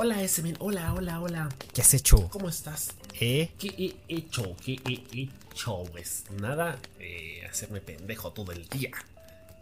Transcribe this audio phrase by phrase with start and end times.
[0.00, 0.54] Hola, Esmin.
[0.60, 1.48] Hola, hola, hola.
[1.74, 2.28] ¿Qué has hecho?
[2.28, 2.94] ¿Cómo estás?
[3.20, 3.50] ¿Eh?
[3.58, 4.54] ¿Qué he hecho?
[4.64, 5.82] ¿Qué he hecho?
[5.90, 8.90] Pues nada, eh, hacerme pendejo todo el día.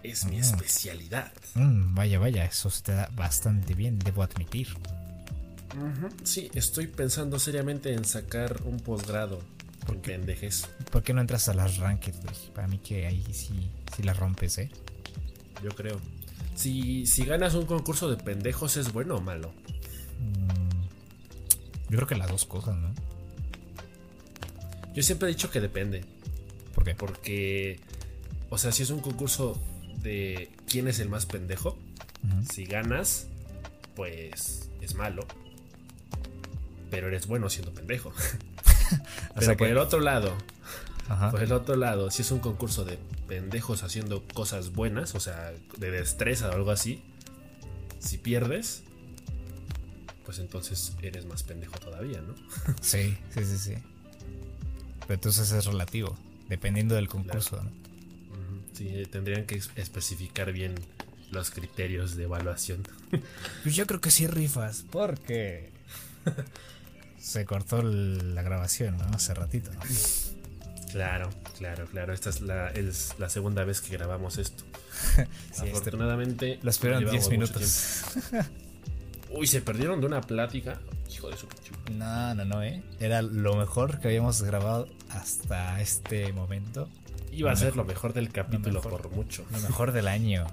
[0.03, 0.41] Es mi Mm.
[0.41, 1.33] especialidad.
[1.55, 4.69] Mm, vaya, vaya, eso se te da bastante bien, debo admitir.
[6.25, 9.41] Sí, estoy pensando seriamente en sacar un posgrado
[9.89, 10.69] en pendejes.
[10.91, 12.35] ¿Por qué no entras a las ranked, güey?
[12.55, 14.71] Para mí que ahí sí, sí la rompes, ¿eh?
[15.63, 15.99] Yo creo.
[16.55, 19.53] Si, si ganas un concurso de pendejos, ¿es bueno o malo?
[21.89, 22.93] Yo creo que las dos cosas, ¿no?
[24.95, 26.05] Yo siempre he dicho que depende.
[26.75, 26.95] ¿Por qué?
[26.95, 27.81] Porque,
[28.51, 29.61] o sea, si es un concurso
[30.03, 31.77] de quién es el más pendejo,
[32.53, 33.29] si ganas,
[33.95, 35.27] pues es malo.
[36.91, 38.13] Pero eres bueno siendo pendejo.
[39.35, 40.33] Pero sea por que- el otro lado,
[41.09, 41.31] Ajá.
[41.31, 45.53] por el otro lado, si es un concurso de pendejos haciendo cosas buenas, o sea,
[45.79, 47.03] de destreza o algo así,
[47.99, 48.85] si pierdes,
[50.27, 52.35] pues entonces eres más pendejo todavía, ¿no?
[52.83, 53.75] Sí, sí, sí, sí.
[55.01, 57.71] Pero entonces es relativo, dependiendo del concurso, ¿no?
[58.75, 60.75] Sí, tendrían que es- especificar bien
[61.31, 62.83] los criterios de evaluación.
[63.63, 65.71] Pues yo creo que sí rifas, porque
[67.21, 69.05] se cortó la grabación, ¿no?
[69.15, 69.71] Hace ratito.
[69.73, 69.81] ¿no?
[70.93, 72.13] Claro, claro, claro.
[72.13, 74.65] Esta es la, es la segunda vez que grabamos esto.
[75.15, 76.59] Sí, este- Afortunadamente.
[76.63, 78.03] lo esperaron no 10 llevamos mucho minutos.
[79.37, 80.81] Uy, se perdieron de una plática.
[81.11, 81.47] Hijo de su.
[81.93, 82.83] No, no, no, ¿eh?
[82.99, 86.89] Era lo mejor que habíamos grabado hasta este momento.
[87.33, 87.77] Iba a ser mejor.
[87.77, 89.03] lo mejor del capítulo mejor.
[89.03, 89.45] por mucho.
[89.51, 90.47] Lo mejor del año.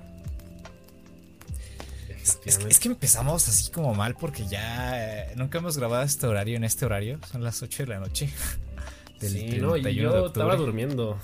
[2.10, 6.04] Es, es que, es que empezamos así como mal porque ya eh, nunca hemos grabado
[6.04, 7.20] este horario en este horario.
[7.32, 8.30] Son las 8 de la noche.
[9.20, 11.18] Del sí, no, y 31 de yo estaba durmiendo.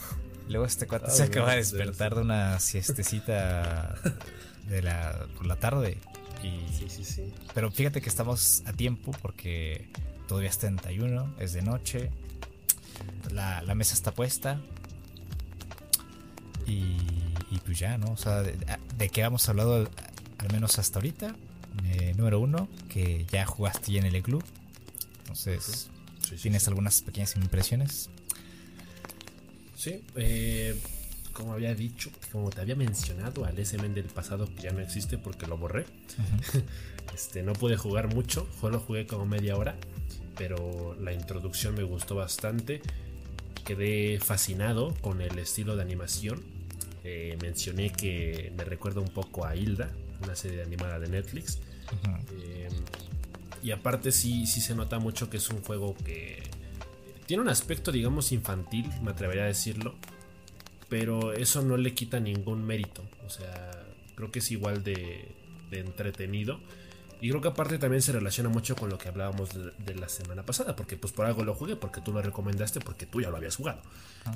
[0.47, 3.95] Luego este cuate se acaba de despertar de una siestecita
[4.67, 5.97] de la, por la tarde.
[6.43, 7.33] Y, Sí, sí, sí.
[7.53, 9.89] Pero fíjate que estamos a tiempo porque
[10.27, 12.09] todavía es 31, es de noche.
[13.31, 14.61] La, la mesa está puesta.
[16.65, 16.97] Y,
[17.51, 18.11] y pues ya, ¿no?
[18.11, 18.55] O sea, de,
[18.97, 19.89] de qué hemos hablado al,
[20.37, 21.35] al menos hasta ahorita.
[21.85, 24.43] Eh, número uno, que ya jugaste en el club.
[25.21, 25.89] Entonces,
[26.23, 28.09] Sí, sí, ¿tienes algunas pequeñas impresiones?
[29.75, 30.79] Sí, eh,
[31.39, 35.17] como había dicho, como te había mencionado al SMN del pasado que ya no existe
[35.17, 35.85] porque lo borré.
[37.11, 39.75] Este, no pude jugar mucho, solo jugué como media hora,
[40.37, 42.81] pero la introducción me gustó bastante.
[43.65, 46.41] Quedé fascinado con el estilo de animación.
[47.03, 49.89] Eh, mencioné que me recuerda un poco a Hilda,
[50.23, 51.59] una serie animada de Netflix.
[52.37, 52.69] Eh,
[53.63, 56.43] y aparte sí, sí se nota mucho que es un juego que
[57.25, 59.95] tiene un aspecto, digamos, infantil, me atrevería a decirlo.
[60.89, 63.03] Pero eso no le quita ningún mérito.
[63.25, 63.71] O sea,
[64.15, 65.27] creo que es igual de,
[65.69, 66.59] de entretenido.
[67.21, 70.09] Y creo que aparte también se relaciona mucho con lo que hablábamos de, de la
[70.09, 70.75] semana pasada.
[70.75, 73.55] Porque pues por algo lo jugué, porque tú lo recomendaste, porque tú ya lo habías
[73.55, 73.81] jugado.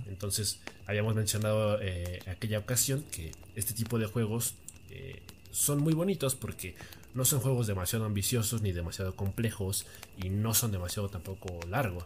[0.08, 4.56] Entonces, habíamos mencionado eh, aquella ocasión que este tipo de juegos
[4.90, 5.22] eh,
[5.52, 6.75] son muy bonitos porque
[7.14, 9.85] no son juegos demasiado ambiciosos ni demasiado complejos
[10.18, 12.06] y no son demasiado tampoco largos.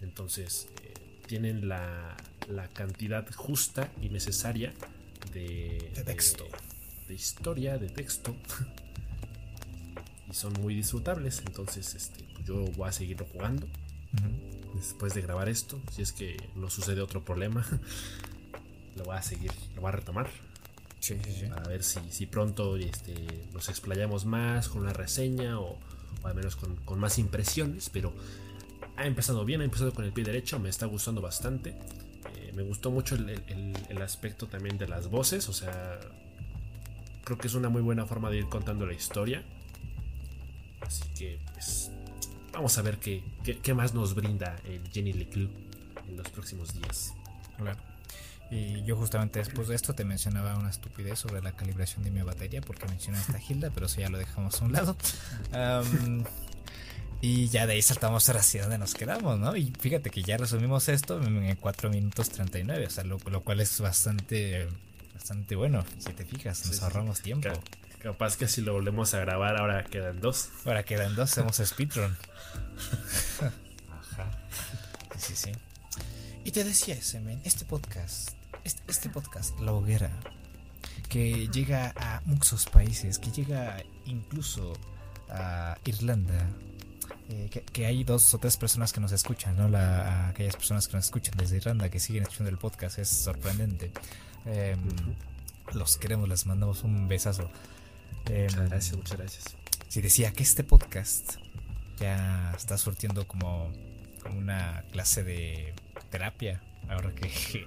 [0.00, 0.94] Entonces, eh,
[1.26, 2.16] tienen la,
[2.50, 4.72] la cantidad justa y necesaria
[5.32, 6.46] de, De texto.
[7.08, 8.34] de historia, de texto.
[10.30, 11.42] y son muy disfrutables.
[11.46, 13.66] Entonces, este, pues yo voy a seguirlo jugando
[14.74, 15.80] después de grabar esto.
[15.92, 17.66] Si es que no sucede otro problema,
[18.96, 20.28] lo voy a seguir, lo voy a retomar.
[21.00, 21.46] Sí, sí, sí.
[21.46, 23.14] A ver si, si pronto este,
[23.52, 25.78] nos explayamos más con una reseña o,
[26.22, 27.88] o al menos con, con más impresiones.
[27.90, 28.12] Pero
[28.96, 31.74] ha empezado bien, ha empezado con el pie derecho, me está gustando bastante.
[32.50, 33.30] Eh, me gustó mucho el,
[33.88, 36.00] el- aspecto también de las voces, o sea,
[37.24, 39.44] creo que es una muy buena forma de ir contando la historia.
[40.80, 41.90] Así que, pues,
[42.52, 43.22] vamos a ver qué,
[43.62, 45.50] qué, más nos brinda el Jenny Leclerc
[46.08, 47.12] en los próximos días.
[48.50, 52.22] Y yo justamente después de esto te mencionaba una estupidez sobre la calibración de mi
[52.22, 54.96] batería porque mencionaste a Hilda, pero eso ya lo dejamos a un lado.
[57.20, 59.54] y ya de ahí saltamos ahora hacia donde nos quedamos, ¿no?
[59.56, 63.60] Y fíjate que ya resumimos esto en 4 minutos 39, o sea, lo, lo cual
[63.60, 64.68] es bastante,
[65.14, 67.48] bastante bueno, si te fijas, nos Sí, ahorramos tiempo.
[67.48, 67.60] Ca-
[68.00, 70.48] Capaz que si lo volvemos a grabar ahora quedan dos.
[70.64, 72.16] Ahora quedan dos, hacemos speedrun.
[73.90, 74.30] Ajá.
[75.18, 75.52] Sí, sí, sí.
[76.44, 78.30] Y te decía ese, men, este podcast,
[78.64, 80.10] este, este podcast, La Hoguera,
[81.10, 84.72] que llega a muchos países, que llega incluso
[85.28, 86.48] a Irlanda,
[87.30, 89.68] eh, que, que hay dos o tres personas que nos escuchan, ¿no?
[89.68, 93.92] La, aquellas personas que nos escuchan desde Irlanda, que siguen escuchando el podcast, es sorprendente.
[94.46, 94.80] Em,
[95.72, 97.48] los queremos, les mandamos un besazo.
[98.26, 99.44] Em, Muchas gracias, muchas gracias.
[99.88, 101.36] Si decía que este podcast
[102.00, 103.70] ya está surtiendo como,
[104.22, 105.72] como una clase de
[106.10, 107.64] terapia, ahora que,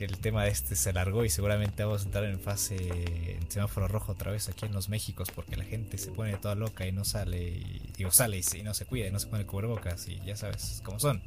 [0.00, 3.50] que el tema de este se alargó y seguramente vamos a entrar en fase en
[3.50, 6.86] semáforo rojo otra vez aquí en los Méxicos porque la gente se pone toda loca
[6.86, 10.08] y no sale y digo sale y, no se cuida y no se pone cubrebocas
[10.08, 11.20] y ya sabes cómo son.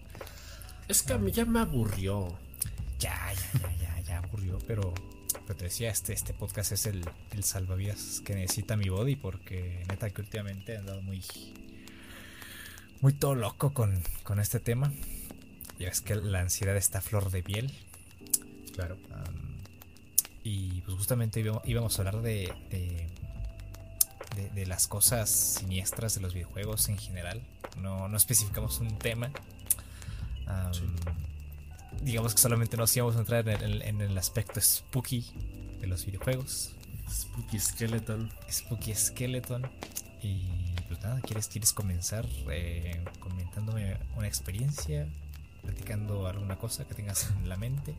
[0.87, 2.35] Es que a mí ya me aburrió.
[2.97, 4.91] Ya, ya, ya, ya, ya aburrió, pero,
[5.45, 9.85] pero te decía, este, este podcast es el, el salvavidas que necesita mi body porque
[9.87, 11.21] neta que últimamente he andado muy
[13.01, 14.91] muy todo loco con, con este tema.
[15.77, 17.71] Ya es que la ansiedad está flor de piel
[18.73, 18.97] Claro.
[20.43, 22.51] y pues justamente íbamos, a hablar de,
[24.53, 27.41] de, las cosas siniestras de los videojuegos en general.
[27.77, 29.31] No, no especificamos un tema.
[32.01, 35.25] Digamos que solamente nos íbamos a entrar en el, aspecto spooky
[35.79, 36.75] de los videojuegos.
[37.09, 38.31] Spooky Skeleton.
[38.51, 39.69] Spooky Skeleton.
[40.21, 40.47] Y
[40.87, 45.07] pues nada, ¿quieres, quieres comenzar eh, comentándome una experiencia?
[45.61, 47.95] Platicando alguna cosa que tengas en la mente.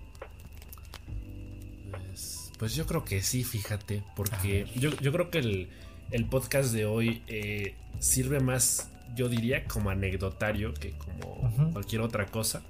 [2.58, 7.74] Pues yo creo que sí, fíjate, porque yo, creo que el, podcast de hoy eh,
[7.98, 12.62] sirve más, yo diría, como anecdotario que como cualquier otra cosa.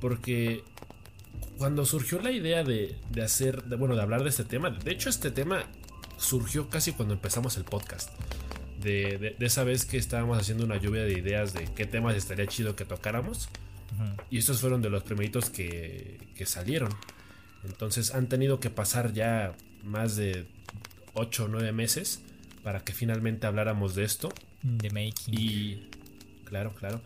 [0.00, 0.62] Porque
[1.56, 5.08] cuando surgió la idea de, hacer, de, bueno, de hablar de este tema, de hecho
[5.08, 5.64] este tema
[6.18, 8.10] surgió casi cuando empezamos el podcast.
[8.80, 12.76] De, esa vez que estábamos haciendo una lluvia de ideas de qué temas estaría chido
[12.76, 13.48] que tocáramos.
[14.30, 16.90] Y estos fueron de los primeritos que, que salieron.
[17.64, 20.46] Entonces han tenido que pasar ya más de
[21.14, 22.20] 8 o 9 meses
[22.62, 24.32] para que finalmente habláramos de esto.
[24.62, 25.34] The making.
[25.34, 25.88] Y
[26.44, 27.00] claro, claro.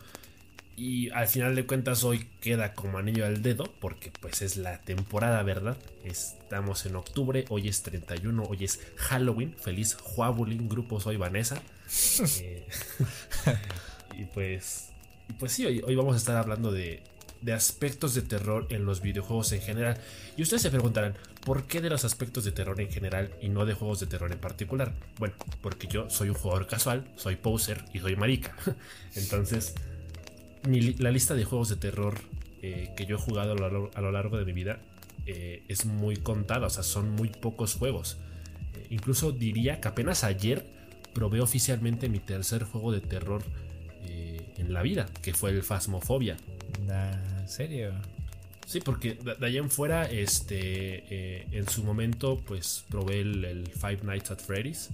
[0.75, 4.79] Y al final de cuentas hoy queda como anillo al dedo porque pues es la
[4.81, 5.77] temporada, ¿verdad?
[6.03, 9.55] Estamos en octubre, hoy es 31, hoy es Halloween.
[9.55, 11.61] Feliz Huabulín, grupo Soy Vanessa.
[12.41, 12.65] Eh,
[14.17, 14.93] y pues
[15.29, 17.03] y pues sí, hoy vamos a estar hablando de,
[17.43, 19.97] de aspectos de terror en los videojuegos en general.
[20.37, 23.65] Y ustedes se preguntarán, ¿por qué de los aspectos de terror en general y no
[23.65, 24.93] de juegos de terror en particular?
[25.19, 28.55] Bueno, porque yo soy un jugador casual, soy poser y soy marica.
[29.15, 29.75] Entonces,
[30.63, 32.15] la lista de juegos de terror
[32.61, 34.79] eh, que yo he jugado a lo, largo de mi vida
[35.25, 38.17] eh, es muy contada, o sea, son muy pocos juegos.
[38.73, 40.65] Eh, incluso diría que apenas ayer
[41.13, 43.43] probé oficialmente mi tercer juego de terror
[44.57, 46.37] en la vida, que fue el Phasmophobia.
[46.87, 47.93] ¿En serio?
[48.65, 53.99] Sí, porque de, allá en fuera, este, eh, en su momento, pues probé el, Five
[54.03, 54.89] Nights at Freddy's,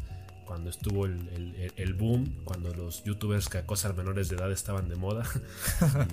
[0.46, 5.24] cuando estuvo el, boom, cuando los youtubers que acosan menores de edad estaban de moda.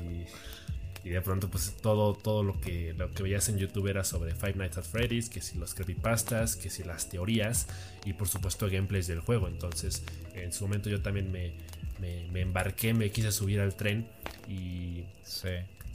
[1.04, 4.34] y, de pronto, pues todo, todo lo, que, lo que veías en YouTube era sobre
[4.34, 7.69] Five Nights at Freddy's, que si los creepypastas, que si las teorías,
[8.04, 9.49] y por supuesto gameplays del juego.
[9.49, 10.02] Entonces,
[10.34, 11.54] en su momento yo también me,
[12.00, 14.06] me, embarqué, me quise subir al tren
[14.48, 15.04] y,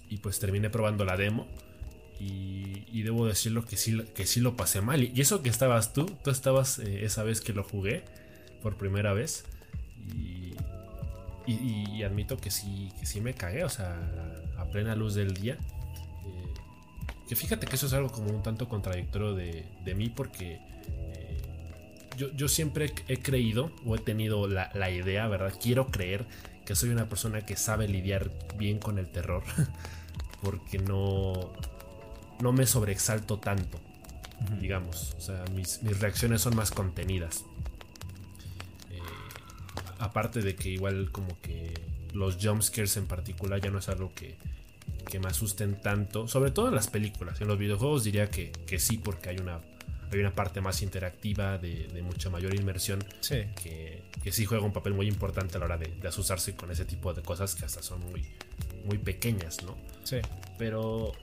[0.10, 1.48] y pues terminé probando la demo.
[2.20, 5.04] Y, debo decirlo que sí, que sí lo pasé mal.
[5.04, 8.04] Y, eso que estabas tú, tú estabas eh, esa vez que lo jugué
[8.62, 9.44] por primera vez.
[10.16, 10.54] Y,
[11.48, 13.98] y, admito que sí, que sí me cagué, o sea,
[14.58, 15.54] a, plena luz del día.
[15.54, 16.54] Eh,
[17.28, 20.60] que fíjate que eso es algo como un tanto contradictorio de, de mí porque
[22.30, 25.54] yo, siempre he creído o he tenido la, idea, ¿verdad?
[25.62, 26.26] Quiero creer
[26.66, 29.44] que soy una persona que sabe lidiar bien con el terror.
[30.42, 31.52] Porque no,
[32.40, 33.80] no me sobreexalto tanto,
[34.60, 35.16] digamos.
[35.18, 37.46] O sea, mis, reacciones son más contenidas.
[38.92, 39.00] Eh,
[40.00, 41.74] aparte de que igual como que
[42.14, 44.36] los jumpscares en particular ya no es algo que,
[45.10, 46.28] que me asusten tanto.
[46.28, 47.40] Sobre todo en las películas.
[47.42, 49.60] En los videojuegos diría que, que sí porque hay una
[50.12, 54.94] hay una parte más interactiva, de, mucha mayor inmersión, Que, que, sí juega un papel
[54.94, 58.02] muy importante a la hora de, asustarse con ese tipo de cosas que hasta son
[58.12, 58.26] muy,
[58.86, 59.78] muy pequeñas, ¿no?
[60.04, 60.18] Sí.
[60.58, 61.14] Pero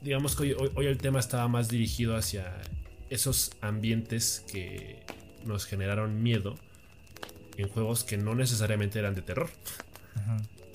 [0.00, 2.54] digamos que hoy, el tema estaba más dirigido hacia
[3.10, 5.02] esos ambientes que
[5.44, 6.56] nos generaron miedo
[7.56, 9.50] en juegos que no necesariamente eran de terror.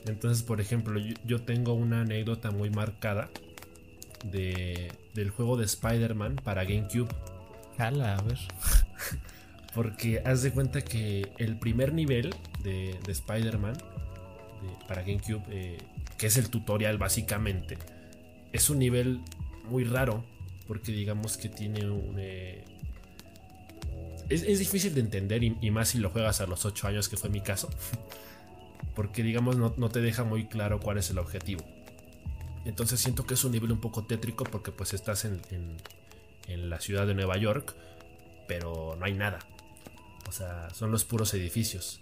[0.06, 3.30] Entonces, por ejemplo, yo, tengo una anécdota muy marcada
[4.26, 7.08] de, del juego de Spider-Man para GameCube
[7.80, 8.40] a ver.
[9.74, 13.76] Porque haz de cuenta que el primer nivel de, Spider-Man
[14.88, 15.78] para GameCube, eh,
[16.18, 17.78] que es el tutorial básicamente,
[18.52, 19.22] es un nivel
[19.66, 20.24] muy raro.
[20.68, 22.16] Porque digamos que tiene un.
[22.18, 22.64] Eh,
[24.30, 27.30] es, difícil de entender y, más si lo juegas a los 8 años, que fue
[27.30, 27.70] mi caso.
[28.96, 31.66] Porque digamos no, te deja muy claro cuál es el objetivo.
[32.64, 35.42] Entonces siento que es un nivel un poco tétrico porque pues estás en
[36.48, 37.76] la ciudad de Nueva York,
[38.48, 39.40] pero no hay nada.
[40.28, 42.00] O sea, son los puros edificios.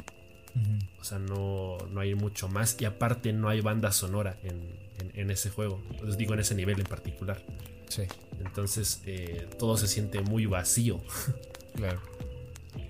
[0.99, 2.75] O sea, no, no hay mucho más.
[2.79, 5.81] Y aparte no hay banda sonora en, ese juego.
[6.03, 7.41] Les digo, en ese nivel en particular.
[7.87, 8.03] Sí.
[8.39, 11.01] Entonces eh, todo se siente muy vacío.
[11.73, 12.01] Claro.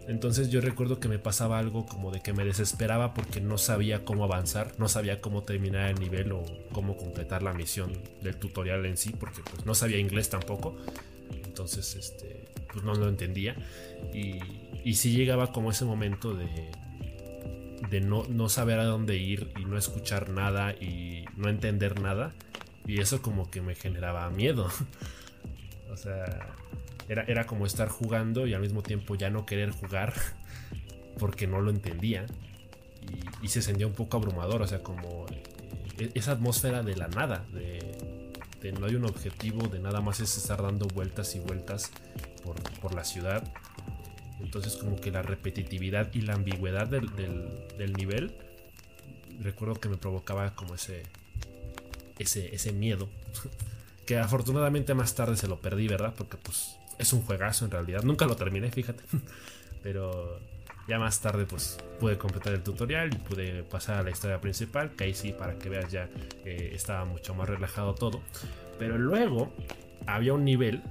[0.08, 4.04] Entonces yo recuerdo que me pasaba algo como de que me desesperaba porque no sabía
[4.04, 8.86] cómo avanzar, no sabía cómo terminar el nivel o cómo completar la misión del tutorial
[8.88, 10.76] en sí, porque pues no sabía inglés tampoco.
[11.62, 13.56] Entonces, este, pues no lo entendía.
[14.14, 14.40] Y,
[14.84, 16.72] y sí llegaba como ese momento de,
[17.92, 22.34] de no, no saber a dónde ir y no escuchar nada y no entender nada.
[22.88, 24.70] Y eso como que me generaba miedo.
[25.92, 26.56] o sea,
[27.08, 30.14] era, como estar jugando y al mismo tiempo ya no querer jugar
[31.20, 32.26] porque no lo entendía.
[33.44, 35.28] Y, se sentía un poco abrumador, o sea, como
[36.00, 37.98] eh, esa atmósfera de la nada, de,
[38.72, 41.92] no hay un objetivo, de nada más es estar dando vueltas y vueltas
[42.82, 43.44] por, la ciudad.
[44.40, 48.36] Entonces como que la repetitividad y la ambigüedad del, del, nivel,
[49.40, 51.04] recuerdo que me provocaba como ese,
[52.20, 53.10] ese, ese miedo.
[54.06, 56.14] que afortunadamente más tarde se lo perdí, ¿verdad?
[56.16, 58.04] Porque pues es un juegazo en realidad.
[58.04, 59.04] Nunca lo terminé, fíjate.
[59.84, 60.40] Pero
[60.88, 64.92] ya más tarde pues pude completar el tutorial y pude pasar a la historia principal.
[64.92, 66.10] Que ahí sí, para que veas ya
[66.46, 68.22] eh, estaba mucho más relajado todo.
[68.80, 69.54] Pero luego
[70.08, 70.82] había un nivel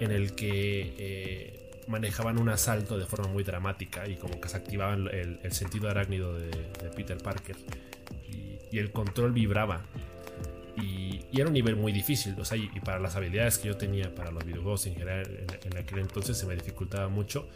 [0.00, 4.56] en el que eh, manejaban un asalto de forma muy dramática y como que se
[4.56, 6.50] activaban el, sentido arácnido de,
[6.96, 7.56] Peter Parker.
[8.70, 9.82] y el control vibraba
[10.76, 14.14] y, era un nivel muy difícil, o sea, y, para las habilidades que yo tenía
[14.14, 17.48] para los videojuegos en general en, aquel entonces se me dificultaba mucho.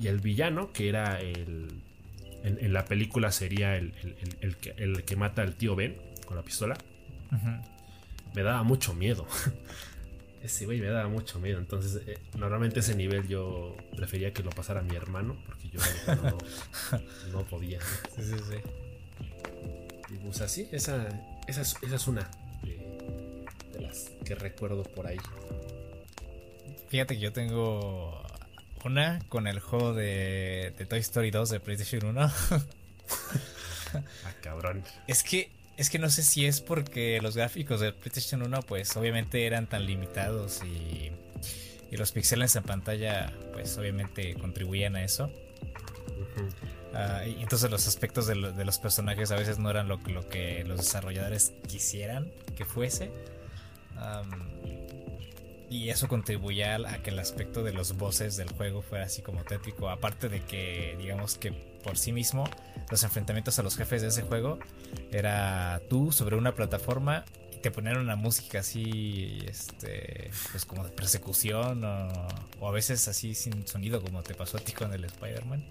[0.00, 1.68] Y el villano, que era el...
[2.42, 3.94] En, la película sería el,
[4.40, 5.96] el, que, el, que, mata al tío Ben
[6.26, 6.76] con la pistola.
[8.34, 9.26] Me daba mucho miedo.
[10.44, 11.58] ese güey me daba mucho miedo.
[11.58, 15.80] Entonces, eh, normalmente ese nivel yo prefería que lo pasara mi hermano, porque yo
[16.22, 16.38] no,
[17.32, 17.80] no podía.
[18.14, 18.56] Sí, sí, sí.
[20.10, 21.08] Y pues así, esa,
[21.48, 22.30] esa, es, esa es una
[22.62, 25.16] de, las que recuerdo por ahí.
[26.88, 28.22] Fíjate que yo tengo
[28.84, 32.20] una con el juego de, Toy Story 2 de PlayStation 1.
[32.20, 32.32] ah,
[34.42, 34.82] cabrón.
[35.06, 38.96] Es que, es que no sé si es porque los gráficos de PlayStation 1 pues
[38.96, 41.12] obviamente eran tan limitados y,
[41.90, 45.30] y los píxeles en pantalla pues obviamente contribuían a eso.
[46.94, 50.78] Ah, y entonces los aspectos de, los personajes a veces no eran lo, que los
[50.78, 53.10] desarrolladores quisieran que fuese.
[55.70, 59.44] Y eso contribuía a que el aspecto de los bosses del juego fuera así como
[59.44, 59.88] tétrico.
[59.88, 62.48] Aparte de que, digamos que por sí mismo,
[62.90, 64.58] los enfrentamientos a los jefes de ese juego
[65.10, 70.90] era tú sobre una plataforma y te ponían una música así, este, pues como de
[70.90, 72.28] persecución o,
[72.60, 75.64] o a veces así sin sonido, como te pasó a ti con el Spider-Man.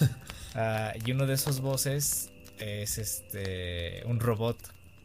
[0.54, 4.56] Ah, y uno de esos voces es este un robot.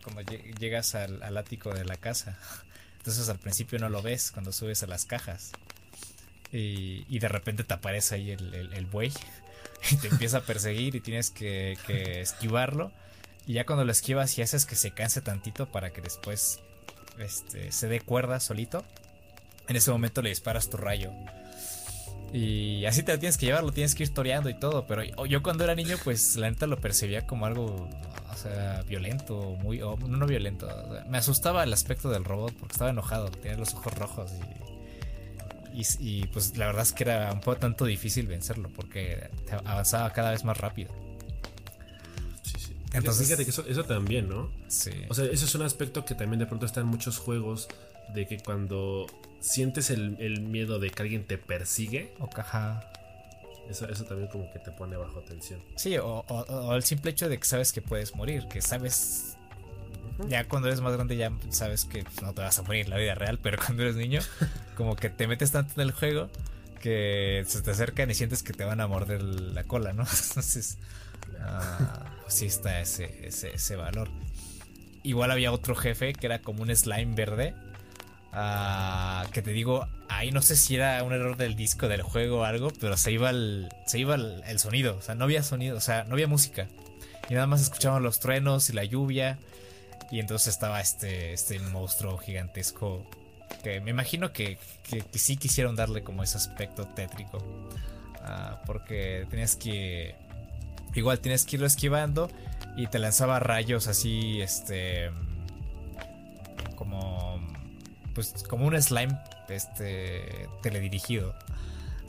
[0.04, 2.38] Como llegas al, ático de la casa.
[3.04, 5.52] Entonces al principio no lo ves cuando subes a las cajas.
[6.54, 9.12] Y, de repente te aparece ahí el, buey.
[9.92, 11.76] Y te empieza a perseguir y tienes que,
[12.22, 12.94] esquivarlo.
[13.46, 16.62] Y ya cuando lo esquivas y haces que se canse tantito para que después
[17.20, 18.86] este, se dé cuerda solito.
[19.68, 21.12] En ese momento le disparas tu rayo.
[22.32, 24.88] Y así te lo tienes que llevar, lo tienes que ir toreando y todo.
[24.88, 27.90] Pero yo cuando era niño, pues la neta lo percibía como algo,
[28.34, 30.68] o sea, violento, muy, no violento.
[31.08, 34.32] me asustaba el aspecto del robot porque estaba enojado, tenía los ojos rojos
[35.74, 39.30] y, y, pues la verdad es que era un poco tanto difícil vencerlo porque
[39.66, 40.92] avanzaba cada vez más rápido.
[42.44, 42.76] Sí, sí.
[42.94, 44.52] Entonces, fíjate que eso, eso también, ¿no?
[44.68, 44.92] Sí.
[45.10, 47.70] O sea, eso es un aspecto que también de pronto está en muchos juegos
[48.14, 49.08] de que cuando
[49.44, 52.14] sientes el, miedo de que alguien te persigue.
[52.20, 52.90] O caja.
[53.70, 55.62] Eso, eso también como que te pone bajo tensión.
[55.76, 59.38] Sí, o, el simple hecho de que sabes que puedes morir, que sabes...
[60.28, 62.98] Ya cuando eres más grande ya sabes que no te vas a morir en la
[62.98, 64.22] vida real, pero cuando eres niño
[64.76, 66.30] como que te metes tanto en el juego
[66.80, 70.04] que se te acercan y sientes que te van a morder la cola, ¿no?
[70.28, 70.78] Entonces,
[71.30, 74.10] uh, pues sí está ese, ese, ese valor.
[75.02, 77.56] Igual había otro jefe que era como un slime verde
[78.36, 82.40] Ah, que te digo, ahí no sé si era un error del disco del juego
[82.40, 85.78] o algo, pero se iba el, se iba el, sonido, o sea, no había sonido,
[85.78, 86.68] o sea, no había música.
[87.30, 89.38] Y nada más escuchaban los truenos y la lluvia.
[90.12, 93.06] Y entonces estaba este, este monstruo gigantesco.
[93.64, 97.38] Que me imagino que, que, sí quisieron darle como ese aspecto tétrico.
[98.22, 100.16] Ah, porque tenías que.
[100.96, 102.30] Igual tienes que irlo esquivando.
[102.76, 104.42] Y te lanzaba rayos así.
[104.42, 105.12] Este.
[106.76, 107.40] Como
[108.14, 109.18] pues como un slime
[109.50, 111.34] este teledirigido.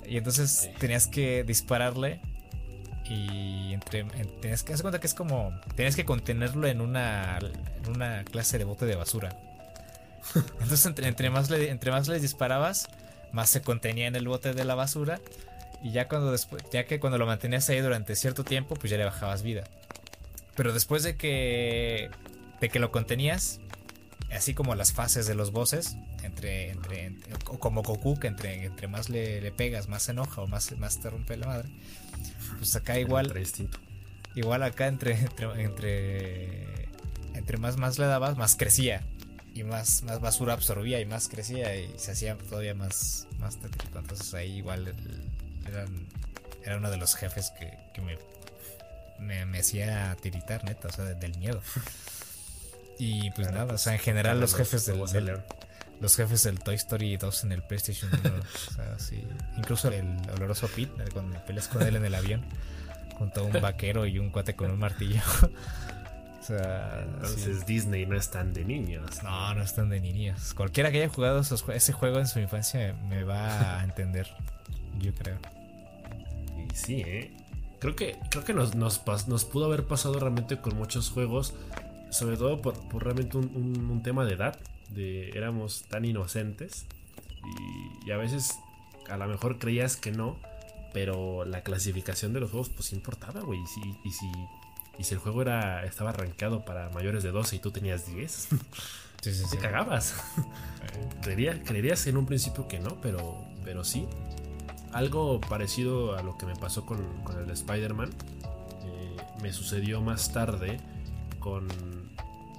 [0.07, 2.21] Y entonces tenías que dispararle
[3.09, 4.05] y entre,
[4.41, 8.59] tienes que hacer cuenta que es como tienes que contenerlo en una en una clase
[8.59, 9.37] de bote de basura.
[10.35, 12.89] Entonces entre, entre más le, entre más les disparabas
[13.33, 15.21] más se contenía en el bote de la basura.
[15.83, 18.97] Y ya cuando después ya que cuando lo mantenías ahí durante cierto tiempo pues ya
[18.97, 19.65] le bajabas vida.
[20.57, 22.11] Pero después de que
[22.61, 23.61] de que lo contenías
[24.33, 27.15] así como las fases de los bosses entre, entre,
[27.59, 31.01] como Goku que entre, entre más le, le, pegas más se enoja o más, más
[31.01, 31.69] te rompe la madre
[32.59, 33.33] pues acá igual.
[34.35, 35.19] Igual acá entre,
[35.59, 36.89] entre,
[37.35, 39.03] entre, más, más le dabas, más crecía.
[39.55, 43.99] Y más, más basura absorbía y más crecía y se hacía todavía más, más tétrico.
[43.99, 44.93] Entonces ahí igual
[45.67, 46.07] eran,
[46.65, 48.01] era uno de los jefes que, que
[49.21, 51.63] me, me, hacía tiritar, neta, o sea, del miedo.
[52.99, 54.99] Y pues nada, o sea, en general los jefes del,
[56.01, 58.35] los jefes del Toy Story 2 en el PlayStation 1.
[58.35, 59.27] o sea, sí.
[59.57, 60.05] Incluso el
[60.37, 62.45] oloroso Pete, cuando peleas con él en el avión,
[63.19, 65.21] junto a un vaquero y un cuate con un martillo.
[66.41, 69.23] o sea, Entonces Disney no es tan de niños.
[69.23, 70.55] No, no es tan de niños.
[70.55, 74.29] Cualquiera que haya jugado ese juego en su infancia me va a entender,
[74.99, 75.39] yo creo.
[76.59, 77.37] Y sí, ¿eh?
[77.81, 81.53] Creo que, creo que nos, nos, nos pudo haber pasado realmente con muchos juegos,
[82.15, 84.59] sobre todo por, por realmente un, un tema de edad
[84.91, 86.87] de éramos tan inocentes
[88.07, 88.59] y, a veces
[89.09, 90.37] a lo mejor creías que no,
[90.93, 93.61] pero la clasificación de los juegos pues importaba, güey.
[93.61, 94.33] Y si, y si,
[94.99, 98.49] y si el juego era estaba arrancado para mayores de 12 y tú tenías 10,
[99.21, 100.15] te cagabas.
[101.23, 104.07] creerías en un principio que no, pero, pero sí.
[104.93, 108.11] Algo parecido a lo que me pasó con, con el de Spider-Man
[108.85, 110.79] eh, me sucedió más tarde
[111.41, 111.67] con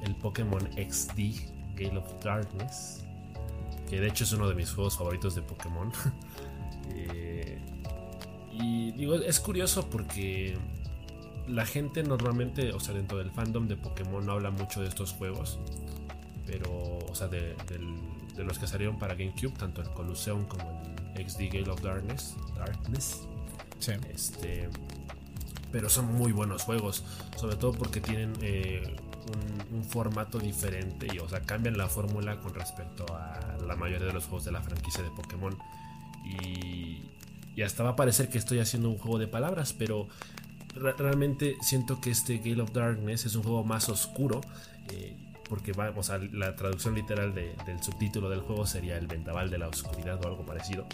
[0.02, 3.04] el Pokémon XD Gale of Darkness,
[3.90, 5.92] que de hecho es uno de mis juegos favoritos de Pokémon.
[6.98, 7.60] Eh,
[8.54, 10.56] y digo, es curioso porque
[11.48, 15.12] la gente normalmente, o sea, dentro del fandom de Pokémon no habla mucho de estos
[15.14, 15.60] juegos,
[16.46, 17.56] pero, o sea, de,
[18.38, 20.84] los que salieron para GameCube, tanto el Colosseum como
[21.16, 22.36] el XD Gale of Darkness.
[22.56, 23.28] Darkness.
[24.14, 24.70] Este,
[25.72, 27.04] pero son muy buenos juegos,
[27.36, 28.96] sobre todo porque tienen eh,
[29.72, 34.14] un, formato diferente y, o sea, cambian la fórmula con respecto a la mayoría de
[34.14, 35.58] los juegos de la franquicia de Pokémon.
[36.26, 37.04] Y,
[37.56, 40.08] y hasta va a parecer que estoy haciendo un juego de palabras, pero
[40.76, 44.42] realmente siento que este Gale of Darkness es un juego más oscuro.
[44.92, 45.16] Eh,
[45.48, 49.68] porque vamos a la traducción literal del subtítulo del juego sería el vendaval de la
[49.68, 50.88] oscuridad o algo parecido.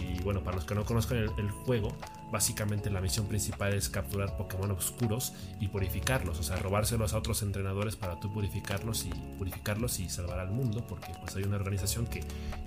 [0.00, 1.96] Y bueno, para los que no conozcan el juego,
[2.30, 7.42] Básicamente la misión principal es capturar Pokémon oscuros y purificarlos, o sea, robárselos a otros
[7.42, 12.06] entrenadores para tú purificarlos y purificarlos y salvar al mundo, porque pues hay una organización
[12.06, 12.20] que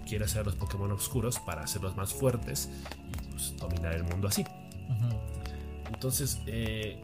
[0.08, 2.70] quiere hacer a los Pokémon oscuros para hacerlos más fuertes
[3.08, 4.44] y pues, dominar el mundo así.
[5.94, 6.98] Entonces, eh,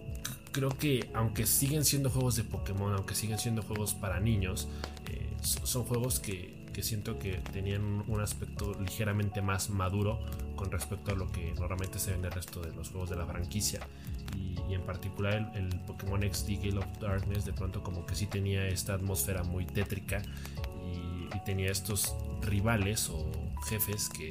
[0.52, 4.68] creo que aunque siguen siendo juegos de Pokémon, aunque siguen siendo juegos para niños,
[5.06, 10.20] eh, son juegos que que siento que tenían un aspecto ligeramente más maduro
[10.56, 13.16] con respecto a lo que normalmente se ve en el resto de los juegos de
[13.16, 13.80] la franquicia.
[14.38, 18.68] Y, en particular el, Pokémon XD Gale of Darkness de pronto como que sí tenía
[18.68, 20.22] esta atmósfera muy tétrica
[20.86, 23.26] y, tenía estos rivales o
[23.68, 24.30] jefes que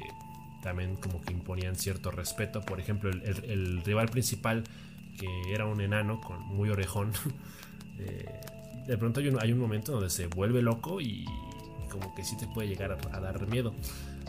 [0.63, 2.61] también como que imponían cierto respeto.
[2.61, 4.63] Por ejemplo, el, rival principal
[5.19, 7.11] que era un enano con muy orejón.
[7.99, 8.41] Eh,
[8.85, 11.25] de pronto hay un, hay un momento donde se vuelve loco y
[11.87, 13.73] como que sí te puede llegar a, dar miedo.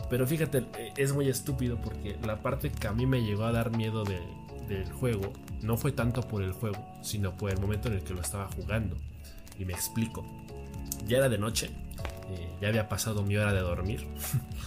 [0.09, 3.51] Pero fíjate, eh, es muy estúpido porque la parte que a mí me llegó a
[3.51, 7.95] dar miedo del juego no fue tanto por el juego, sino por el momento en
[7.95, 8.95] el que lo estaba jugando.
[9.57, 10.25] Y me explico.
[11.07, 11.69] Ya era de noche,
[12.29, 14.07] eh, ya había pasado mi hora de dormir.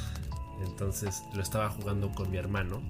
[0.67, 2.81] Entonces lo estaba jugando con mi hermano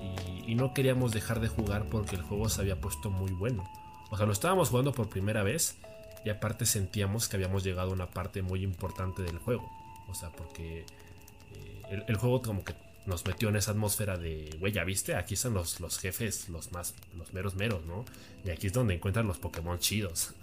[0.00, 3.64] y, y, no queríamos dejar de jugar porque el juego se había puesto muy bueno.
[4.10, 5.76] O sea, lo estábamos jugando por primera vez
[6.24, 9.70] y aparte sentíamos que habíamos llegado a una parte muy importante del juego.
[10.08, 10.84] O sea, porque
[11.90, 12.74] eh, el, juego como que
[13.06, 16.72] nos metió en esa atmósfera de, güey, ya viste, aquí están los, los jefes, los
[16.72, 18.04] más, los meros meros, ¿no?
[18.44, 20.34] Y aquí es donde encuentran los Pokémon chidos.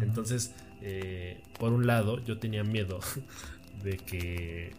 [0.00, 3.00] Entonces, eh, por un lado, yo tenía miedo
[3.84, 4.72] de que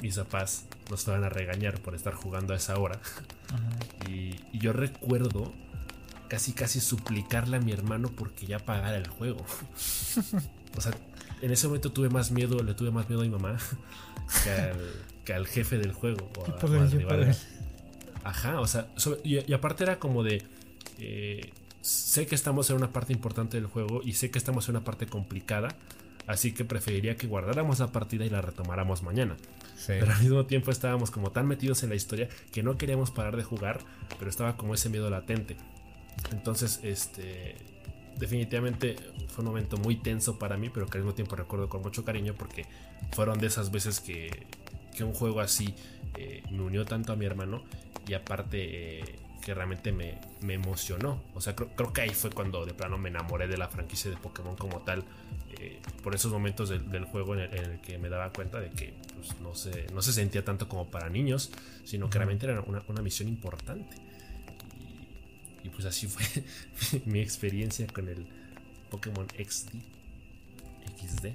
[0.00, 3.00] mis papás nos fueran a regañar por estar jugando a esa hora.
[4.08, 5.52] y, yo recuerdo
[6.34, 9.46] casi casi suplicarle a mi hermano porque ya pagara el juego.
[10.76, 10.92] o sea,
[11.40, 13.56] en ese momento tuve más miedo, le tuve más miedo a mi mamá
[15.24, 16.28] que al, jefe del juego.
[18.24, 18.88] Ajá, o sea,
[19.22, 20.42] y, aparte era como de...
[20.98, 24.74] Eh, sé que estamos en una parte importante del juego y sé que estamos en
[24.74, 25.68] una parte complicada,
[26.26, 29.36] así que preferiría que guardáramos la partida y la retomáramos mañana.
[29.86, 33.36] Pero al mismo tiempo estábamos como tan metidos en la historia que no queríamos parar
[33.36, 33.78] de jugar,
[34.18, 35.56] pero estaba como ese miedo latente.
[36.32, 37.56] Entonces, este,
[38.16, 38.96] definitivamente
[39.28, 42.04] fue un momento muy tenso para mí, pero que al mismo tiempo recuerdo con mucho
[42.04, 42.66] cariño porque
[43.12, 44.46] fueron de esas veces que,
[44.94, 45.74] que un juego así
[46.16, 47.64] eh, me unió tanto a mi hermano
[48.06, 49.04] y aparte eh,
[49.42, 51.22] que realmente me, me, emocionó.
[51.34, 54.16] O sea, creo, que ahí fue cuando de plano me enamoré de la franquicia de
[54.16, 55.04] Pokémon como tal.
[55.60, 59.38] Eh, por esos momentos del, juego en el, que me daba cuenta de que pues,
[59.40, 61.52] no, se, no se sentía tanto como para niños,
[61.84, 63.96] sino que realmente era una, una misión importante.
[65.64, 66.24] Y, pues así fue
[67.06, 68.26] mi experiencia con el
[68.90, 69.70] Pokémon XD.
[70.96, 71.26] XD.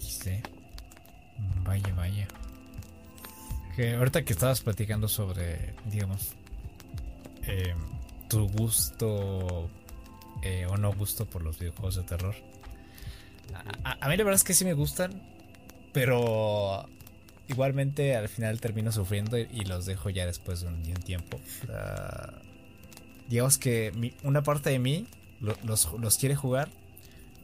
[0.00, 0.28] XD.
[1.64, 2.28] Vaya, vaya.
[3.74, 6.32] Que ahorita que estabas platicando sobre, digamos,
[7.42, 7.76] em,
[8.28, 9.68] tu gusto
[10.42, 12.34] eh, o no gusto por los videojuegos de terror.
[13.84, 15.22] A, mí la verdad es que sí me gustan,
[15.92, 16.88] pero
[17.48, 21.40] igualmente al final termino sufriendo y, los dejo ya después de un, tiempo.
[23.28, 25.06] Digamos que una parte de mí
[25.40, 26.68] los, los quiere jugar,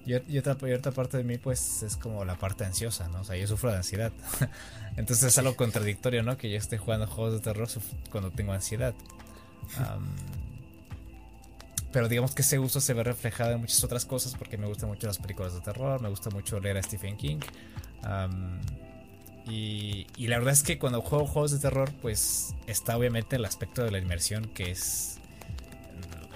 [0.05, 3.21] y, otra, parte de mí, pues, es como la parte ansiosa, ¿no?
[3.21, 4.13] O sea, yo sufro de ansiedad.
[4.97, 6.37] Entonces es algo contradictorio, ¿no?
[6.37, 7.69] Que yo esté jugando juegos de terror
[8.11, 8.95] cuando tengo ansiedad.
[11.93, 14.89] pero digamos que ese gusto se ve reflejado en muchas otras cosas porque me gustan
[14.89, 17.39] mucho las películas de terror, me gusta mucho leer a Stephen King.
[19.47, 23.45] y, y, la verdad es que cuando juego juegos de terror, pues está obviamente el
[23.45, 25.21] aspecto de la inmersión que es...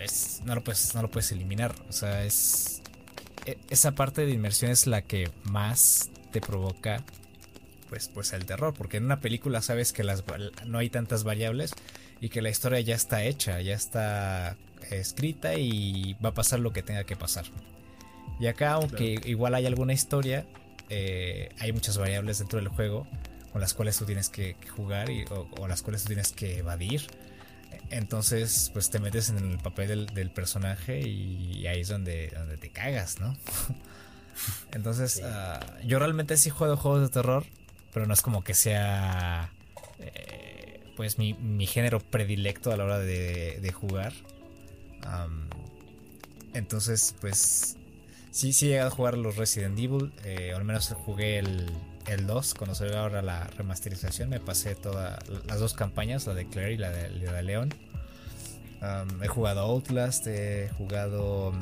[0.00, 1.74] es no, lo puedes, no lo puedes eliminar.
[1.88, 2.82] O sea, es
[3.44, 7.04] e, esa parte de inmersión es la que más te provoca
[7.88, 10.24] pues, pues el terror, porque en una película sabes que las,
[10.66, 11.72] no hay tantas variables
[12.20, 14.56] y que la historia ya está hecha, ya está
[14.90, 17.44] escrita y va a pasar lo que tenga que pasar.
[18.38, 20.46] Y acá, aunque igual hay alguna historia,
[20.88, 23.06] eh, hay muchas variables dentro del juego
[23.52, 27.06] con las cuales tú tienes que jugar y, o, las cuales tú tienes que evadir
[27.90, 32.70] entonces, pues te metes en el papel del, personaje y ahí es donde, donde te
[32.70, 33.36] cagas, ¿no?
[34.72, 37.44] Entonces, ah, yo realmente sí juego juegos de terror,
[37.92, 39.50] pero no es como que sea,
[39.98, 44.12] eh, pues, mi, género predilecto a la hora de, jugar.
[46.54, 47.76] entonces, pues,
[48.30, 51.70] sí, sí he llegado a jugar los Resident Evil, eh, o al menos jugué el,
[52.06, 56.46] el 2, cuando salió ahora la remasterización, me pasé todas las dos campañas, la de
[56.46, 57.74] Claire y la de, León.
[59.22, 61.52] he jugado Outlast, he jugado